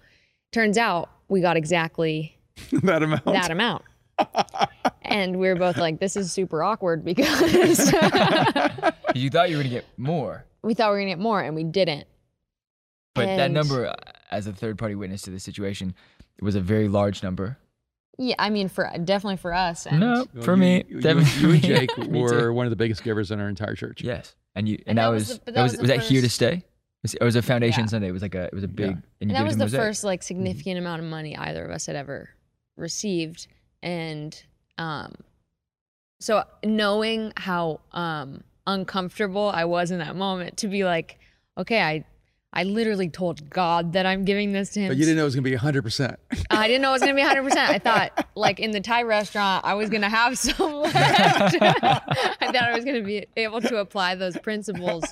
[0.53, 2.37] Turns out we got exactly
[2.83, 3.25] that amount.
[3.25, 3.83] that amount,
[5.03, 7.93] and we were both like, this is super awkward because
[9.15, 11.55] You thought you were gonna get more, we thought we were gonna get more, and
[11.55, 12.07] we didn't.
[13.15, 13.95] but that number, uh,
[14.31, 15.95] as a third party witness to the situation,
[16.39, 17.57] it was a very large number.
[18.19, 19.87] Yeah, I mean, for definitely for us.
[19.87, 21.63] And No, Well, for you- me, you, definitely you and.
[21.89, 24.03] Jake were one of the biggest givers in our entire church.
[24.03, 25.89] Yes, and you and, And that, that was, was the- that that was was was
[25.91, 26.65] the that here to stay?
[27.05, 27.87] It was a Foundation Yeah.
[27.89, 28.09] Sunday.
[28.09, 28.93] It was like a it was a big Yeah.
[28.93, 29.81] and And that was the Mosaic.
[29.81, 32.31] first like significant amount of money either of us had ever
[32.77, 33.47] received
[33.83, 34.43] and
[34.77, 35.15] um
[36.21, 41.19] so knowing how um uncomfortable I was in that moment to be like
[41.57, 42.05] okay I
[42.53, 44.89] I literally told God that I'm giving this to him.
[44.89, 46.17] But you didn't know it was going to be 100%.
[46.51, 47.43] I didn't know it was gonna be 100.
[47.43, 50.97] percent I thought, like in the Thai restaurant, I was gonna have some left.
[51.61, 52.01] I
[52.41, 55.05] thought I was gonna be able to apply those principles.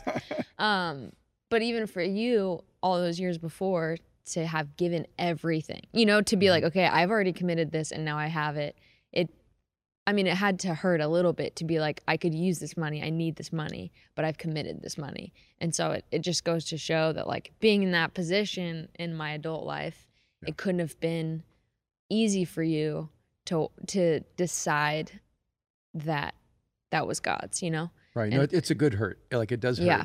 [0.59, 1.13] Um,
[1.51, 3.99] but even for you, all those years before,
[4.33, 8.07] to have given everything, you know, to be like, okay, I've already committed this, and
[8.07, 8.75] now I have it.
[10.07, 12.35] It, I mean, it had to hurt a little bit to be like, I could
[12.35, 16.05] use this money, I need this money, but I've committed this money, and so it,
[16.11, 20.07] it just goes to show that like being in that position in my adult life
[20.47, 21.43] it couldn't have been
[22.11, 23.09] easy for you
[23.47, 25.21] to to decide
[25.95, 26.35] that
[26.91, 27.91] that was God's, you know?
[28.15, 28.31] Right.
[28.31, 29.19] No, And- it, it's a good hurt.
[29.33, 29.87] Like it does hurt.
[29.87, 30.05] Yeah.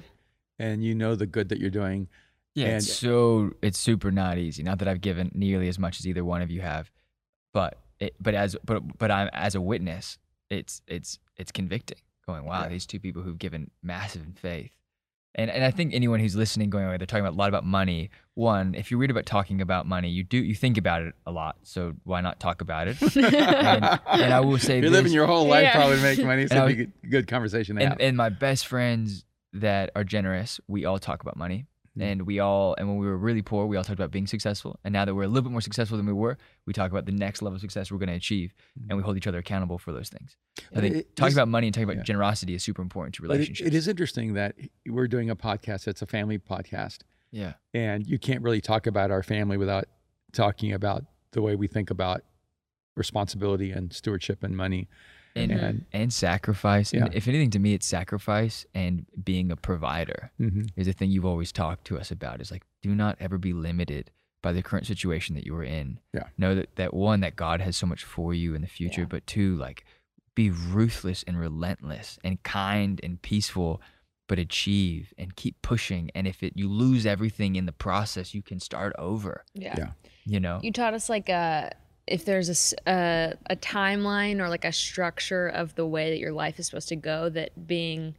[0.57, 2.07] And you know the good that you're doing.
[2.55, 4.63] Yeah, And- it's so it's super not easy.
[4.63, 6.89] Not that I've given nearly as much as either one of you have,
[7.53, 10.17] but it, but as but but I'm as a witness,
[10.49, 11.97] it's it's it's convicting.
[12.27, 12.69] Going, wow, Yeah.
[12.69, 14.71] these two people who've given massive in faith,
[15.35, 17.65] and and I think anyone who's listening, going, away, they're talking about a lot about
[17.65, 18.09] money.
[18.35, 21.31] One, if you read about talking about money, you do you think about it a
[21.31, 21.57] lot.
[21.63, 23.01] So why not talk about it?
[23.15, 25.75] and, and I will say, You're living your whole life Yeah.
[25.75, 26.47] probably to make money.
[26.47, 27.99] So it'd be a good, good conversation to and, have.
[27.99, 31.65] and my best friends that are generous, we all talk about money.
[31.99, 32.11] Mm.
[32.11, 34.79] and we all and when we were really poor, we all talked about being successful.
[34.83, 37.05] And now that we're a little bit more successful than we were, we talk about
[37.05, 38.53] the next level of success we're going to achieve,
[38.87, 39.05] and we mm.
[39.05, 40.35] hold each other accountable for those things.
[40.75, 42.03] I think It- talking about money and talking about yeah.
[42.03, 43.67] generosity is super important to But it- relationships.
[43.67, 44.55] it is interesting that
[44.87, 46.99] we're doing a podcast that's a family podcast,
[47.31, 47.53] Yeah.
[47.73, 49.85] and you can't really talk about our family without
[50.31, 52.23] talking about the way we think about
[52.95, 54.87] responsibility and stewardship and money.
[55.39, 56.93] And And and sacrifice.
[56.93, 60.31] And if anything, to me, it's sacrifice and being a provider.
[60.39, 60.69] Mhm.
[60.75, 63.53] is a thing you've always talked to us about is like do not ever be
[63.53, 64.11] limited
[64.41, 66.23] by the current situation that you are in Yeah.
[66.37, 69.07] know that that one that god has so much for you in the future Yeah.
[69.15, 69.83] but two like
[70.35, 73.81] be ruthless and relentless and kind and peaceful
[74.27, 78.41] but achieve and keep pushing and if it you lose everything in the process you
[78.41, 79.75] can start over Yeah.
[79.77, 79.91] Yeah.
[80.25, 81.71] you know You taught us like a
[82.09, 86.59] if there's a a timeline or like a structure of the way that your life
[86.59, 88.15] is supposed to go that being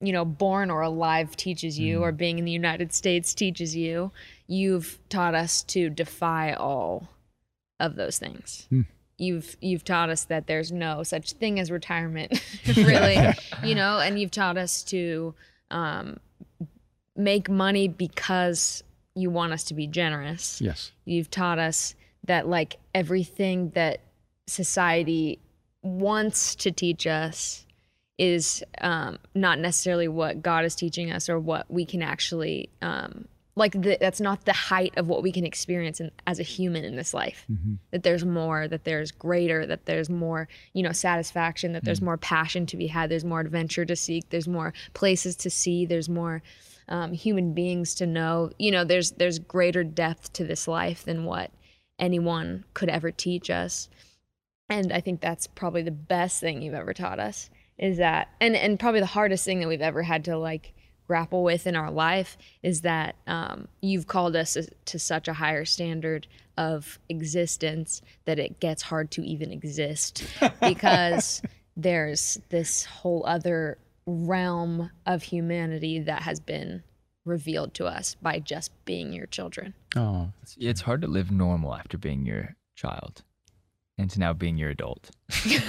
[0.00, 4.10] you know born or alive teaches you or being in the United States teaches you
[4.46, 7.08] you've taught us to defy all
[7.80, 8.82] of those things Hmm.
[9.18, 12.32] you've you've taught us that there's no such thing as retirement
[12.76, 13.18] really
[13.62, 15.34] you know and you've taught us to
[15.70, 16.18] um,
[17.16, 18.82] make money because
[19.14, 20.92] you want us to be generous Yes.
[21.04, 21.94] you've taught us
[22.24, 24.00] that like everything that
[24.46, 25.38] society
[25.82, 27.66] wants to teach us
[28.18, 33.26] is um, not necessarily what God is teaching us or what we can actually um,
[33.56, 33.72] like.
[33.72, 36.94] The, that's not the height of what we can experience in, as a human in
[36.96, 37.44] this life.
[37.50, 37.78] Mhm.
[37.90, 42.16] That there's more, that there's greater, that there's more, you know, satisfaction, that there's more
[42.16, 46.08] passion to be had, there's more adventure to seek, there's more places to see, there's
[46.08, 46.42] more
[46.88, 48.50] um, human beings to know.
[48.58, 51.50] You know, there's there's greater depth to this life than what
[51.98, 53.88] anyone could ever teach us.
[54.68, 58.54] And I think that's probably the best thing you've ever taught us is that and
[58.54, 60.74] and probably the hardest thing that we've ever had to like
[61.06, 65.64] grapple with in our life is that um, you've called us to such a higher
[65.64, 66.26] standard
[66.56, 70.24] of existence that it gets hard to even exist
[70.62, 71.42] because
[71.76, 73.76] there's this whole other
[74.06, 76.82] realm of humanity that has been
[77.24, 79.74] revealed to us by just being your children.
[79.96, 83.22] Oh, it's, it's hard to live normal after being your child
[83.96, 85.12] and to now being your adult
[85.48, 85.64] but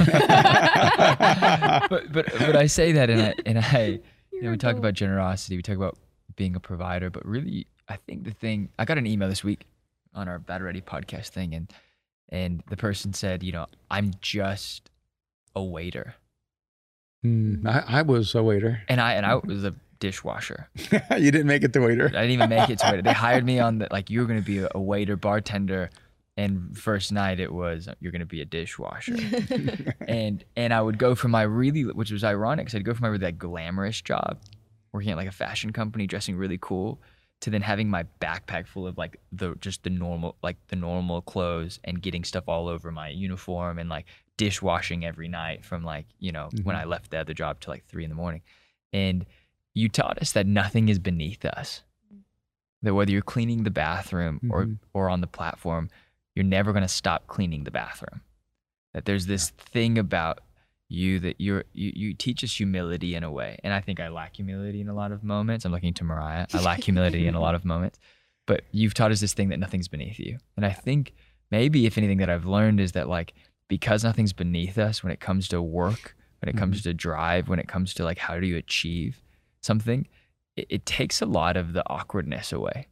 [2.11, 3.99] but but I say that and I and I
[4.31, 5.97] you know we talk about generosity, we talk about
[6.35, 9.67] being a provider, but really I think the thing I got an email this week
[10.13, 11.71] on our Battle Ready podcast thing and
[12.29, 14.89] and the person said, you know, I'm just
[15.55, 16.15] a waiter.
[17.23, 17.67] Hmm.
[17.67, 18.81] I, I was a waiter.
[18.89, 20.69] And I and I was a dishwasher.
[20.75, 22.07] you didn't make it to waiter.
[22.07, 23.01] I didn't even make it to waiter.
[23.01, 25.89] They hired me on the like you were gonna be a waiter, bartender,
[26.37, 29.15] and first night it was you're gonna be a dishwasher.
[30.07, 33.03] and and I would go from my really, which was ironic, because I'd go from
[33.03, 34.39] my really like glamorous job,
[34.91, 37.01] working at like a fashion company, dressing really cool,
[37.41, 41.21] to then having my backpack full of like the just the normal like the normal
[41.21, 44.05] clothes and getting stuff all over my uniform and like
[44.37, 46.79] dishwashing every night from like you know when Mhm.
[46.81, 48.41] I left the other job to like three in the morning,
[48.91, 49.25] and
[49.75, 51.83] you taught us that nothing is beneath us.
[52.81, 54.79] That whether you're cleaning the bathroom or Mhm.
[54.93, 55.89] or on the platform,
[56.35, 58.21] you're never going to stop cleaning the bathroom.
[58.93, 60.39] That there's this thing about
[60.87, 63.57] you that you're you, you teach us humility in a way.
[63.63, 65.65] And I think I lack humility in a lot of moments.
[65.65, 66.45] I'm looking to Mariah.
[66.53, 67.99] I lack humility in a lot of moments.
[68.47, 70.37] But you've taught us this thing that nothing's beneath you.
[70.55, 71.13] And I think
[71.51, 73.33] maybe if anything that I've learned is that like
[73.67, 77.57] because nothing's beneath us when it comes to work, when it comes to drive, when
[77.57, 79.19] it comes to like how do you achieve
[79.65, 80.07] something,
[80.55, 82.87] it, it takes a lot of the awkwardness away.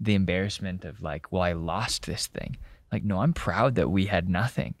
[0.00, 2.56] The embarrassment of like, well, I lost this thing.
[2.92, 4.74] Like, no, I'm proud that we had nothing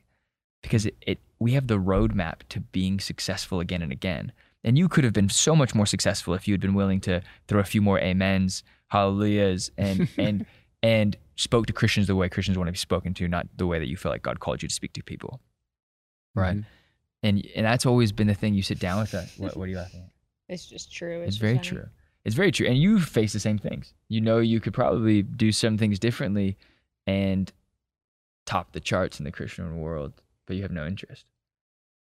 [0.62, 4.32] because it, it we have the roadmap to being successful again and again.
[4.64, 7.22] And you could have been so much more successful if you had been willing to
[7.46, 10.46] throw a few more amens, hallelujahs, and and
[10.82, 13.78] and spoke to Christians the way Christians want to be spoken to, not the way
[13.78, 15.40] that you feel like God called you to speak to people.
[16.34, 16.56] Right.
[16.56, 16.64] Mhm.
[17.22, 18.54] And and that's always been the thing.
[18.54, 19.32] You sit down with us.
[19.38, 20.10] What, what are you laughing at?
[20.48, 21.20] It's just true.
[21.22, 21.68] It's just very funny.
[21.68, 21.86] true.
[22.24, 22.66] It's very true.
[22.66, 23.94] And you face the same things.
[24.08, 26.56] You know, you could probably do some things differently
[27.06, 27.52] and
[28.46, 30.12] top the charts in the Christian world,
[30.46, 31.26] but you have no interest.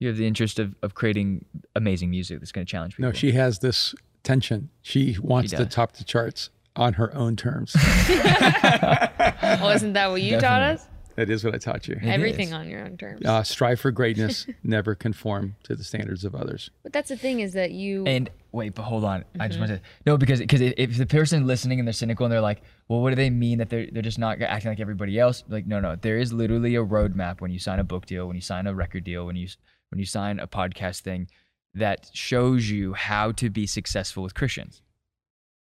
[0.00, 3.10] You have the interest of, of creating amazing music that's going to challenge people.
[3.10, 4.70] No, she has this tension.
[4.82, 7.76] She wants to top the charts on her own terms.
[9.40, 10.86] Well, isn't that what you taught us?
[11.18, 11.94] That is what I taught you.
[11.96, 12.52] It Everything is.
[12.54, 13.24] on your own terms.
[13.24, 16.70] Uh, strive for greatness, never conform to the standards of others.
[16.82, 19.24] but that's the thing is that you And wait, but hold on.
[19.34, 19.46] I Mm-hmm.
[19.48, 22.40] just want to no because because if the person listening and they're cynical and they're
[22.40, 25.44] like, well, what do they mean that they're they're just not acting like everybody else?
[25.48, 25.96] Like, no, no.
[25.96, 28.74] There is literally a roadmap when you sign a book deal, when you sign a
[28.74, 29.48] record deal, when you
[29.90, 31.28] when you sign a podcast thing,
[31.74, 34.82] that shows you how to be successful with Christians.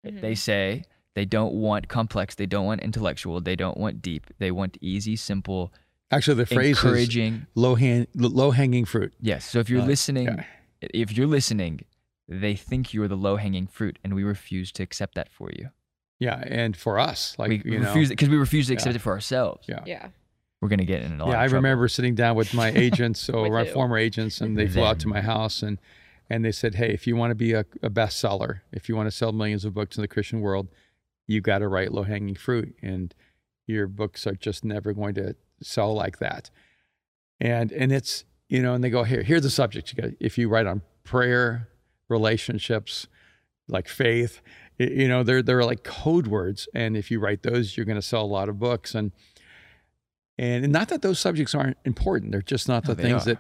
[0.06, 0.22] Mhm.
[0.22, 0.84] They say
[1.16, 2.36] They don't want complex.
[2.36, 3.42] They don't want intellectual.
[3.42, 4.28] They don't want deep.
[4.38, 5.74] They want easy, simple,
[6.12, 7.46] Actually, the phrase is encouraging.
[7.56, 9.14] low hand, low hanging fruit.
[9.20, 9.46] Yes.
[9.46, 10.44] So if you're Uh, listening, yeah.
[10.82, 11.82] if you're listening,
[12.28, 15.70] they think you're the low hanging fruit, and we refuse to accept that for you.
[16.20, 18.98] Yeah, and for us, like we you refuse because we refuse to accept Yeah.
[18.98, 19.66] it for ourselves.
[19.70, 19.84] yeah.
[19.86, 20.08] Yeah.
[20.62, 21.28] We're gonna get in a lot.
[21.32, 21.56] Yeah, of I trouble.
[21.64, 23.72] remember sitting down with my agents or With my who?
[23.72, 25.80] former agents, and they flew out to my house and
[26.32, 29.08] and they said, "Hey, if you want to be a, a bestseller, if you want
[29.08, 30.68] to sell millions of books in the Christian world,
[31.30, 33.14] you got to write low hanging fruit, and
[33.68, 36.50] your books are just never going to sell like that."
[37.40, 39.22] And and it's you know, and they go here.
[39.22, 39.94] Here's the subject.
[39.94, 41.70] You got if you write on prayer,
[42.10, 43.08] relationships,
[43.68, 44.42] like faith,
[44.78, 48.02] you know, they're they're like code words, and if you write those, you're going to
[48.02, 49.12] sell a lot of books and.
[50.42, 53.34] And not that those subjects aren't important; they're just not the they things are.
[53.34, 53.40] that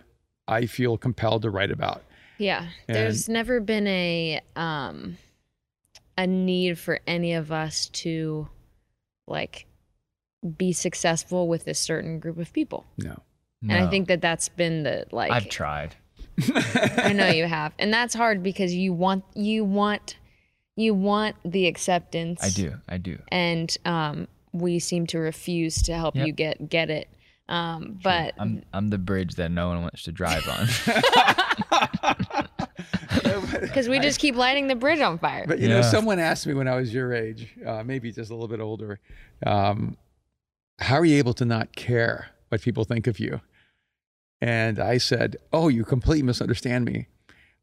[0.49, 2.03] I feel compelled to write about.
[2.37, 2.67] Yeah.
[2.87, 5.17] There's never been a um
[6.19, 8.47] a need for any of us to
[9.27, 9.65] like
[10.57, 12.85] be successful with a certain group of people.
[12.97, 13.21] No,
[13.61, 15.95] And I think that that's been the like I've tried.
[16.97, 17.73] I know you have.
[17.79, 20.17] And that's hard because you want you want
[20.75, 22.41] you want the acceptance.
[22.43, 22.73] I do.
[22.87, 23.17] I do.
[23.29, 26.27] And um we seem to refuse to help Yep.
[26.27, 27.09] you get get it.
[27.47, 30.67] Um but I'm I'm the bridge that no one wants to drive on.
[33.61, 35.45] because we just keep lighting the bridge on fire.
[35.47, 38.33] But you know, someone asked me when I was your age, uh, maybe just a
[38.33, 38.99] little bit older,
[39.45, 39.97] um,
[40.79, 43.41] how are you able to not care what people think of you?
[44.41, 47.07] And I said, "Oh, you completely misunderstand me.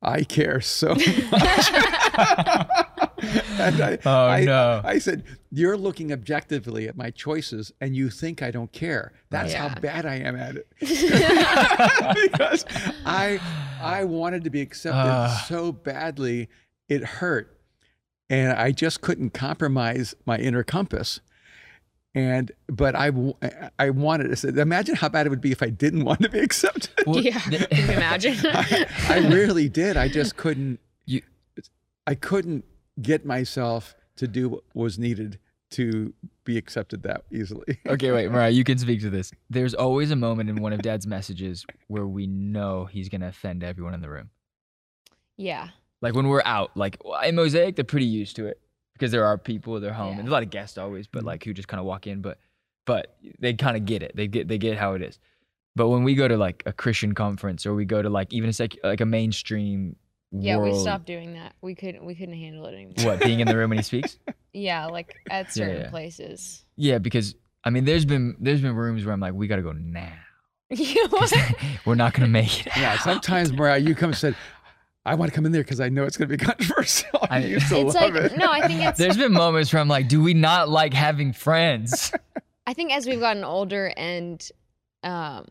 [0.02, 0.94] I care so
[1.30, 1.70] much."
[3.58, 4.80] and I, Oh, I, no.
[4.84, 9.12] I said, "You're looking objectively at my choices, and you think I don't care.
[9.30, 12.64] That's how bad I am at it." because
[13.04, 13.40] I
[13.80, 15.44] I wanted to be accepted Ah.
[15.48, 16.48] so badly,
[16.88, 17.58] it hurt,
[18.30, 21.20] and I just couldn't compromise my inner compass.
[22.14, 23.10] And but I,
[23.78, 26.30] I wanted to say, imagine how bad it would be if I didn't want to
[26.30, 26.88] be accepted.
[27.06, 27.38] Well, yeah.
[27.40, 28.36] Can you imagine?
[28.44, 29.98] I, I really did.
[29.98, 30.80] I just couldn't.
[31.04, 31.20] You-
[32.06, 32.64] I couldn't
[33.00, 35.38] get myself to do what was needed
[35.70, 37.78] to be accepted that easily.
[37.86, 39.32] okay, wait, Mariah, you can speak to this.
[39.50, 43.64] There's always a moment in one of Dad's messages where we know he's gonna offend
[43.64, 44.30] everyone in the room.
[45.36, 45.68] yeah.
[46.02, 48.60] Like when we're out, like in Mosaic, they're pretty used to it
[48.92, 50.10] because there are people, they're home, Yeah.
[50.12, 51.26] and there's a lot of guests always, but Mhm.
[51.26, 52.38] like who just kind of walk in, but
[52.84, 54.12] but they kind of get it.
[54.14, 55.18] They get they get how it is.
[55.74, 58.48] But when we go to like a Christian conference or we go to like even
[58.50, 59.96] a sec, like a mainstream
[60.32, 61.54] Yeah, world, we stopped doing that.
[61.62, 62.94] We couldn't we couldn't handle it anymore.
[63.04, 64.18] what being in the room when he speaks.
[64.52, 65.90] Yeah, like at certain yeah.
[65.90, 66.64] places.
[66.76, 69.72] Yeah, because I mean, there's been there's been rooms where I'm like, we gotta go
[69.72, 70.12] now.
[70.70, 71.54] You know 'Cause what?
[71.86, 72.72] we're not gonna make it.
[72.76, 72.98] Yeah, out.
[73.00, 74.34] sometimes Mariah, you come and said,
[75.04, 77.36] "I want to come in there because I know it's going to be controversial." I
[77.36, 78.36] I- used to It's love like it.
[78.36, 81.32] no, I think it's There's been moments where I'm like, do we not like having
[81.32, 82.10] friends?
[82.66, 84.42] I think as we've gotten older and
[85.04, 85.46] um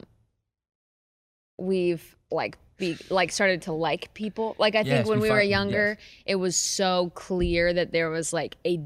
[1.57, 4.55] we've like be like started to like people.
[4.59, 8.33] Like I think when we we were younger, it was so clear that there was
[8.33, 8.77] like a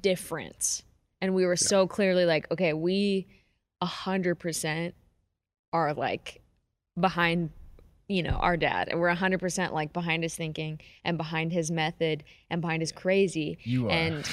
[0.00, 0.82] difference.
[1.20, 3.26] And we were so clearly like, okay, we
[3.80, 4.94] a hundred percent
[5.72, 6.40] are like
[6.98, 7.50] behind
[8.08, 11.70] you know our dad and we're hundred percent like behind his thinking and behind his
[11.70, 13.90] method and behind his crazy You are.
[13.92, 14.28] And-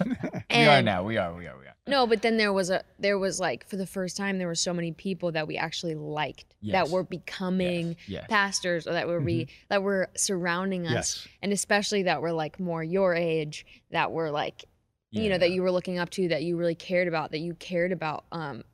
[0.50, 1.02] we are now.
[1.02, 1.34] We are.
[1.34, 1.58] We are.
[1.58, 1.74] We are.
[1.86, 4.54] no, but then there was a there was like for the first time there were
[4.54, 6.72] so many people that we actually liked Yes.
[6.88, 8.26] that were becoming Yes.
[8.28, 11.28] pastors or that were re, that were surrounding us yes.
[11.42, 14.64] and especially that were like more your age that were like
[15.10, 17.54] you know that you were looking up to that you really cared about that you
[17.54, 18.64] cared about um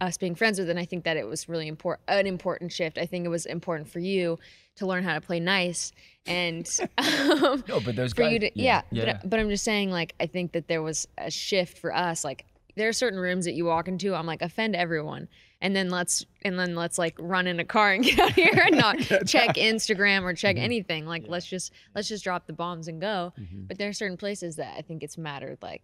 [0.00, 2.96] us being friends with and I think that it was really important an important shift.
[2.98, 4.38] I think it was important for you
[4.76, 5.92] to learn how to play nice
[6.26, 6.66] and
[6.98, 8.32] um, No, but those for guys.
[8.32, 9.18] you to yeah, yeah.
[9.20, 12.24] But, but i'm just saying like i think that there was a shift for us
[12.24, 12.44] like
[12.76, 15.28] there are certain rooms that you walk into i'm like offend everyone
[15.60, 18.52] and then let's and then let's like run in a car and get out here
[18.66, 20.60] and not check instagram or check Mhm.
[20.62, 23.66] anything like let's just let's just drop the bombs and go Mhm.
[23.68, 25.82] but there are certain places that i think it's mattered like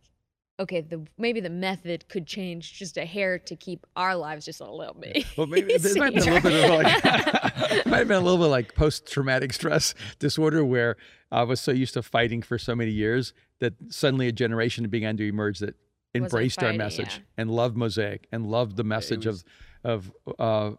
[0.59, 4.61] okay the maybe the method could change just a hair to keep our lives just
[4.61, 6.71] a little bit Well, maybe there might have been a little bit of
[7.05, 10.97] like, it might have been a little bit like post-traumatic stress disorder where
[11.31, 15.17] I was so used to fighting for so many years that suddenly a generation began
[15.19, 15.75] to emerge that
[16.15, 17.25] Wasn't embraced our message yeah.
[17.39, 19.45] and loved Mosaic and loved the message was-
[19.85, 20.71] of of uh,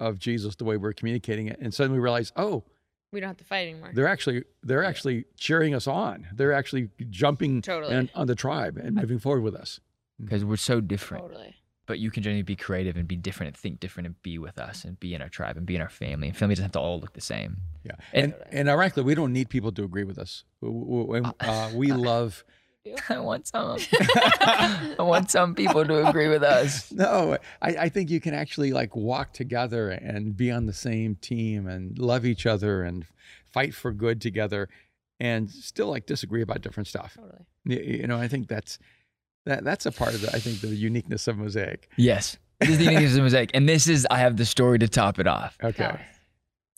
[0.00, 2.64] of Jesus the way we're communicating it, and suddenly we realized, oh,
[3.14, 4.88] we don't have to fight anymore they're actually they're Yeah.
[4.88, 6.26] actually cheering us on.
[6.34, 7.94] They're actually jumping Totally.
[7.94, 9.80] in- on the tribe and moving forward with us.
[10.22, 11.24] because we're so different.
[11.24, 11.54] totally
[11.86, 14.58] But you can generally be creative and be different and think different and be with
[14.58, 16.28] us and be in our tribe and be in our family.
[16.28, 17.56] And family doesn't have to all look the same.
[17.84, 20.44] Yeah, And- and and ironically, we don't need people to agree with us.
[20.62, 22.52] W- w- w- Uh, we love do.
[23.08, 23.78] I want some.
[23.92, 26.92] I want some people to agree with us.
[27.04, 31.16] No, I, I think you can actually like walk together and be on the same
[31.16, 33.04] team and love each other and
[33.52, 34.68] fight for good together
[35.18, 37.14] and still like disagree about different stuff.
[37.16, 37.44] Totally.
[37.64, 38.78] You, you know, I think that's
[39.44, 41.88] that that's a part of the I think the uniqueness of Mosaic.
[41.96, 42.38] Yes.
[42.60, 43.50] This is the uniqueness of Mosaic.
[43.54, 45.58] And this is, I have the story to top it off.
[45.62, 45.84] Okay.
[45.84, 45.98] Tell.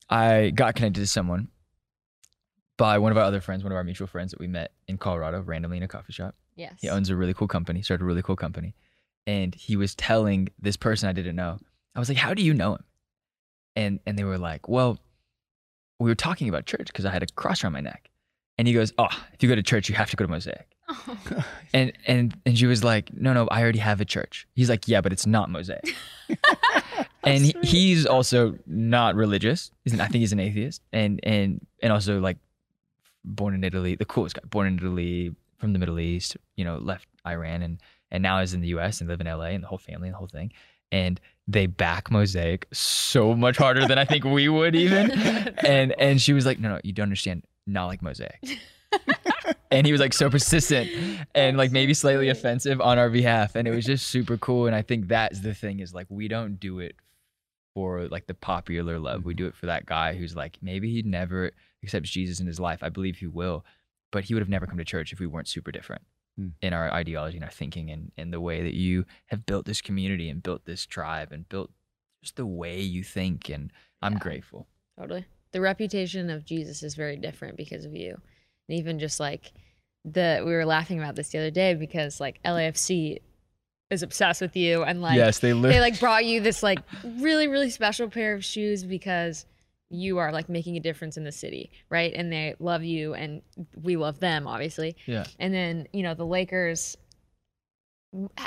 [0.08, 1.48] I got connected to someone
[2.76, 4.98] by one of our other friends, one of our mutual friends that we met in
[4.98, 6.34] Colorado randomly in a coffee shop.
[6.56, 6.78] Yes.
[6.80, 8.74] He owns a really cool company, started a really cool company.
[9.26, 11.58] And he was telling this person I didn't know,
[11.94, 12.84] I was like, How do you know him?
[13.74, 14.98] And and they were like, Well,
[15.98, 18.10] we were talking about church because I had a cross around my neck.
[18.58, 20.68] And he goes, Oh, if you go to church, you have to go to Mosaic.
[20.88, 21.44] Oh.
[21.74, 24.46] And and and she was like, No, no, I already have a church.
[24.54, 25.94] He's like, Yeah, but it's not Mosaic.
[27.24, 29.72] and he, he's also not religious.
[29.82, 32.38] He's an, I think he's an atheist, and and and also like
[33.26, 36.36] born in Italy, the coolest guy, born in Italy from the Middle East.
[36.56, 39.00] You know, left Iran and and now is in the U.S.
[39.00, 39.50] and live in L.A.
[39.50, 40.52] and the whole family and the whole thing.
[40.92, 45.10] And they back Mosaic so much harder than I think we would even.
[45.64, 47.44] And and she was like, No, no, you don't understand.
[47.66, 48.38] Not like Mosaic.
[49.70, 50.90] and he was like so persistent
[51.34, 54.74] and like maybe slightly offensive on our behalf and it was just super cool and
[54.74, 56.96] i think that's the thing is like we don't do it
[57.74, 59.44] for like the popular love we mm-hmm.
[59.44, 61.50] do it for that guy who's like maybe he'd never
[61.86, 63.64] accepts jesus in his life i believe he will
[64.12, 66.02] but he would have never come to church if we weren't super different
[66.38, 66.48] Hmm.
[66.60, 69.80] in our ideology and our thinking and, and the way that you have built this
[69.80, 71.70] community and built this tribe and built
[72.22, 73.72] just the way you think and
[74.02, 74.18] i'm Yeah.
[74.18, 74.66] grateful
[74.98, 75.24] Totally.
[75.52, 78.18] The reputation of Jesus is very different because of you.
[78.68, 79.52] And even just like
[80.04, 83.18] the we were laughing about this the other day because like LAFC
[83.90, 86.80] is obsessed with you and like yes they live they like brought you this like
[87.18, 89.46] really really special pair of shoes because
[89.88, 92.12] you are like making a difference in the city, right?
[92.14, 93.42] And they love you and
[93.80, 94.96] we love them obviously.
[95.06, 96.96] yeah And then, you know, the Lakers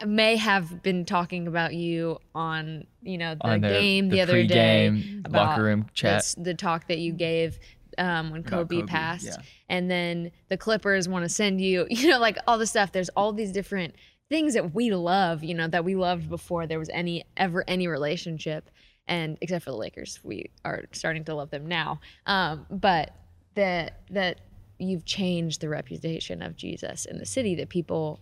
[0.05, 4.87] may have been talking about you on, you know, the their- game the, other day
[5.25, 7.59] about locker room chat that's the talk that you gave
[7.97, 9.25] um, when Kobe, Kobe, passed.
[9.25, 9.35] yeah.
[9.67, 12.91] And then the Clippers want to send you, you know, like all the stuff.
[12.91, 13.95] There's all these different
[14.29, 17.87] things that we love, you know, that we loved before there was any ever any
[17.87, 18.69] relationship.
[19.09, 21.99] And except for the Lakers, we are starting to love them now.
[22.25, 23.11] Um, but
[23.55, 24.39] that that
[24.77, 28.21] you've changed the reputation of Jesus in the city that people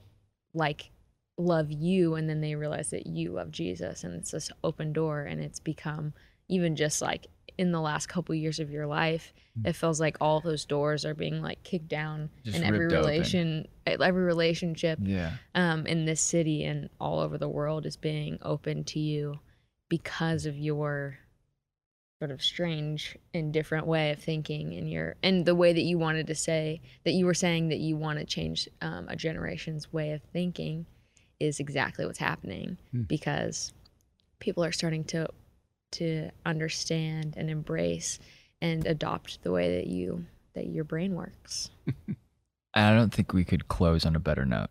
[0.55, 0.89] like
[1.37, 5.21] love you and then they realize that you love Jesus and it's this open door
[5.21, 6.13] and it's become
[6.49, 7.27] even just like
[7.59, 9.33] in the last couple years of your life
[9.65, 12.93] it feels like all those doors are being like kicked down Just in every ripped
[12.93, 13.05] open.
[13.05, 18.39] relation every relationship yeah um, in this city and all over the world is being
[18.41, 19.39] open to you
[19.89, 21.17] because of your
[22.19, 25.99] sort of strange and different way of thinking and your and the way that you
[25.99, 29.93] wanted to say that you were saying that you want to change um, a generation's
[29.93, 30.85] way of thinking
[31.39, 33.03] is exactly what's happening Hmm.
[33.03, 33.71] because
[34.39, 35.27] people are starting to
[35.91, 38.19] to understand and embrace
[38.61, 40.25] and adopt the way that you
[40.55, 41.69] that your brain works.
[42.73, 44.69] I don't think we could close on a better note.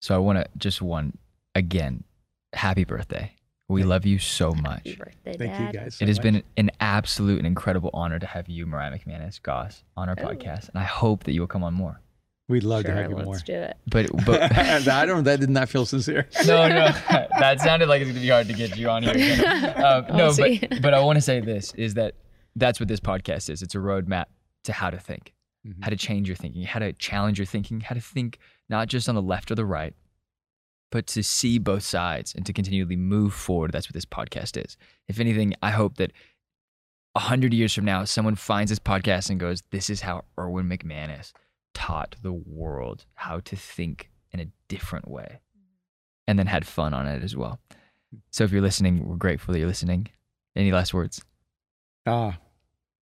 [0.00, 1.16] So I want to just one
[1.54, 2.04] again,
[2.52, 3.32] happy birthday.
[3.68, 4.98] We Thank- love you so Happy much.
[4.98, 5.74] birthday, Thank Dad.
[5.74, 5.94] you guys.
[5.96, 6.22] so It has much.
[6.22, 10.22] been an absolute and incredible honor to have you, Mariah McManus, Goss, on our Oh.
[10.24, 12.00] podcast, and I hope that you will come on more.
[12.48, 13.38] We'd love sure, to have you let's more.
[13.44, 13.76] do it.
[13.88, 14.40] But but
[14.88, 15.24] I don't.
[15.24, 16.28] That did not feel sincere.
[16.46, 16.88] no no,
[17.40, 19.12] that sounded like it's gonna be hard to get you on here.
[19.14, 19.84] Again.
[19.84, 20.58] Um, no, see.
[20.70, 22.14] but but I want to say this is that
[22.54, 23.62] that's what this podcast is.
[23.62, 24.26] It's a roadmap
[24.64, 25.32] to how to think.
[25.66, 25.82] Mhm.
[25.82, 28.38] how to change your thinking, how to challenge your thinking, how to think
[28.68, 29.92] not just on the left or the right,
[30.90, 33.72] but to see both sides and to continually move forward.
[33.72, 34.76] That's what this podcast is.
[35.08, 36.12] If anything, I hope that
[37.14, 40.68] a hundred years from now, someone finds this podcast and goes, "This is how Erwin
[40.68, 41.32] McManus
[41.74, 45.40] taught the world how to think in a different way,"
[46.26, 47.58] and then had fun on it as well.
[48.30, 50.08] So, if you're listening, we're grateful that you're listening.
[50.54, 51.22] Any last words?
[52.06, 52.38] Ah,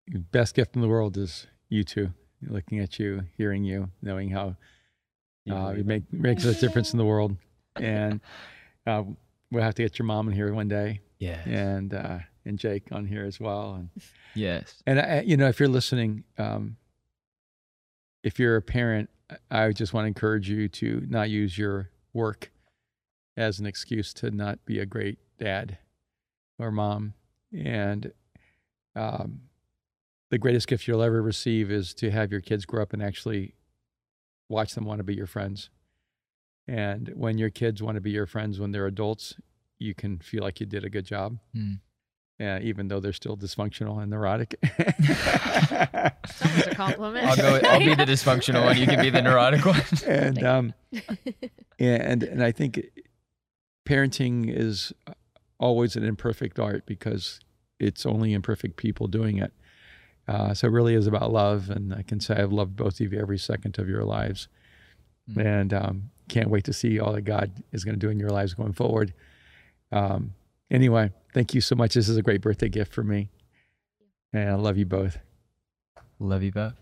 [0.08, 2.12] best gift in the world is you two.
[2.42, 4.56] Looking at you, hearing you, knowing how
[5.50, 7.36] uh, you make makes a difference in the world.
[7.76, 8.20] And
[8.86, 9.02] uh,
[9.50, 11.40] we'll have to get your mom in here one day, Yeah.
[11.46, 13.74] and uh, and Jake on here as well.
[13.74, 13.90] And
[14.34, 14.82] Yes.
[14.86, 16.76] and I, you know, if you're listening, um,
[18.22, 19.10] if you're a parent,
[19.50, 22.50] I just want to encourage you to not use your work
[23.36, 25.78] as an excuse to not be a great dad
[26.58, 27.14] or mom.
[27.52, 28.12] And
[28.94, 29.40] um,
[30.30, 33.54] the greatest gift you'll ever receive is to have your kids grow up and actually
[34.48, 35.70] watch them want to be your friends.
[36.66, 39.34] And when your kids want to be your friends when they're adults,
[39.78, 41.38] you can feel like you did a good job.
[41.54, 41.72] Hmm.
[42.40, 44.54] uh, even though they're still dysfunctional and neurotic.
[46.24, 47.26] It's almost a compliment.
[47.26, 47.60] I'll go.
[47.68, 48.76] I'll be the dysfunctional one.
[48.78, 49.76] You can be the neurotic one.
[50.06, 50.74] and Thank um,
[51.78, 52.80] and and I think
[53.86, 54.92] parenting is
[55.58, 57.40] always an imperfect art because
[57.78, 59.52] it's only imperfect people doing it.
[60.26, 63.12] Uh, so it really is about love, and I can say I've loved both of
[63.12, 64.48] you every second of your lives,
[65.30, 65.44] Mm.
[65.60, 68.30] and um, can't wait to see all that God is going to do in your
[68.30, 69.12] lives going forward.
[69.92, 70.34] Um,
[70.70, 71.94] anyway, thank you so much.
[71.94, 73.28] This is a great birthday gift for me,
[74.32, 75.18] and I love you both.
[76.18, 76.74] Love you both.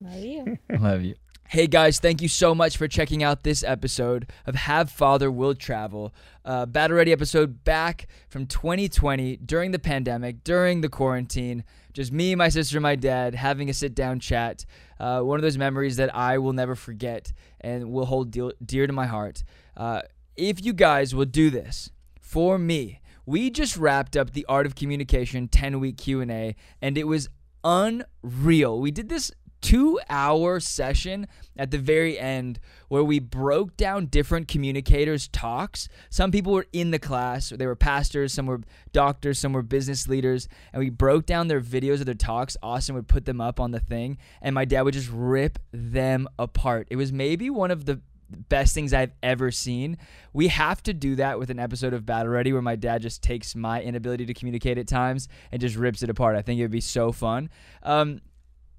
[0.00, 0.58] Love you.
[0.78, 1.14] Love you.
[1.48, 5.54] Hey guys, thank you so much for checking out this episode of Have Father Will
[5.54, 6.12] Travel.
[6.44, 11.62] Uh, Battle Ready episode back from 2020 during the pandemic, during the quarantine.
[11.96, 14.66] Just me, my sister, my dad having a sit down chat.
[15.00, 18.86] Uh, one of those memories that I will never forget and will hold dear, dear
[18.86, 19.42] to my heart.
[19.74, 20.02] Uh,
[20.36, 21.90] if you guys will do this
[22.20, 27.04] for me, we just wrapped up the Art of Communication 10 week Q&A and it
[27.04, 27.30] was
[27.64, 28.78] unreal.
[28.78, 29.32] We did this
[29.66, 35.88] two hour session at the very end where we broke down different communicators' talks.
[36.08, 38.60] Some people were in the class, they were pastors, some were
[38.92, 42.56] doctors, some were business leaders, and we broke down their videos of their talks.
[42.62, 46.28] Austin would put them up on the thing, and my dad would just rip them
[46.38, 46.86] apart.
[46.88, 48.00] It was maybe one of the
[48.30, 49.98] best things I've ever seen.
[50.32, 53.20] We have to do that with an episode of Battle Ready where my dad just
[53.20, 56.36] takes my inability to communicate at times and just rips it apart.
[56.36, 57.50] I think it would be so fun.
[57.82, 58.20] Um,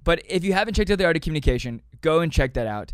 [0.08, 2.94] but if you haven't checked out the Art of Communication, go and check that out.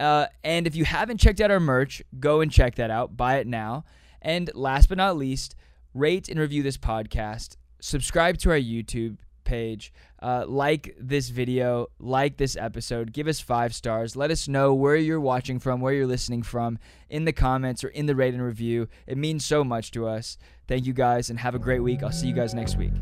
[0.00, 3.14] Uh, and if you haven't checked out our merch, go and check that out.
[3.14, 3.84] Buy it now.
[4.22, 5.54] And last but not least,
[5.92, 7.56] rate and review this podcast.
[7.82, 9.92] Subscribe to our YouTube page.
[10.22, 13.12] Uh, like this video, like this episode.
[13.12, 14.16] Give us five stars.
[14.16, 16.78] Let us know where you're watching from, where you're listening from
[17.10, 18.88] in the comments or in the rate and review.
[19.06, 20.38] It means so much to us.
[20.66, 22.02] Thank you guys and have a great week.
[22.02, 22.92] I'll see you guys next week.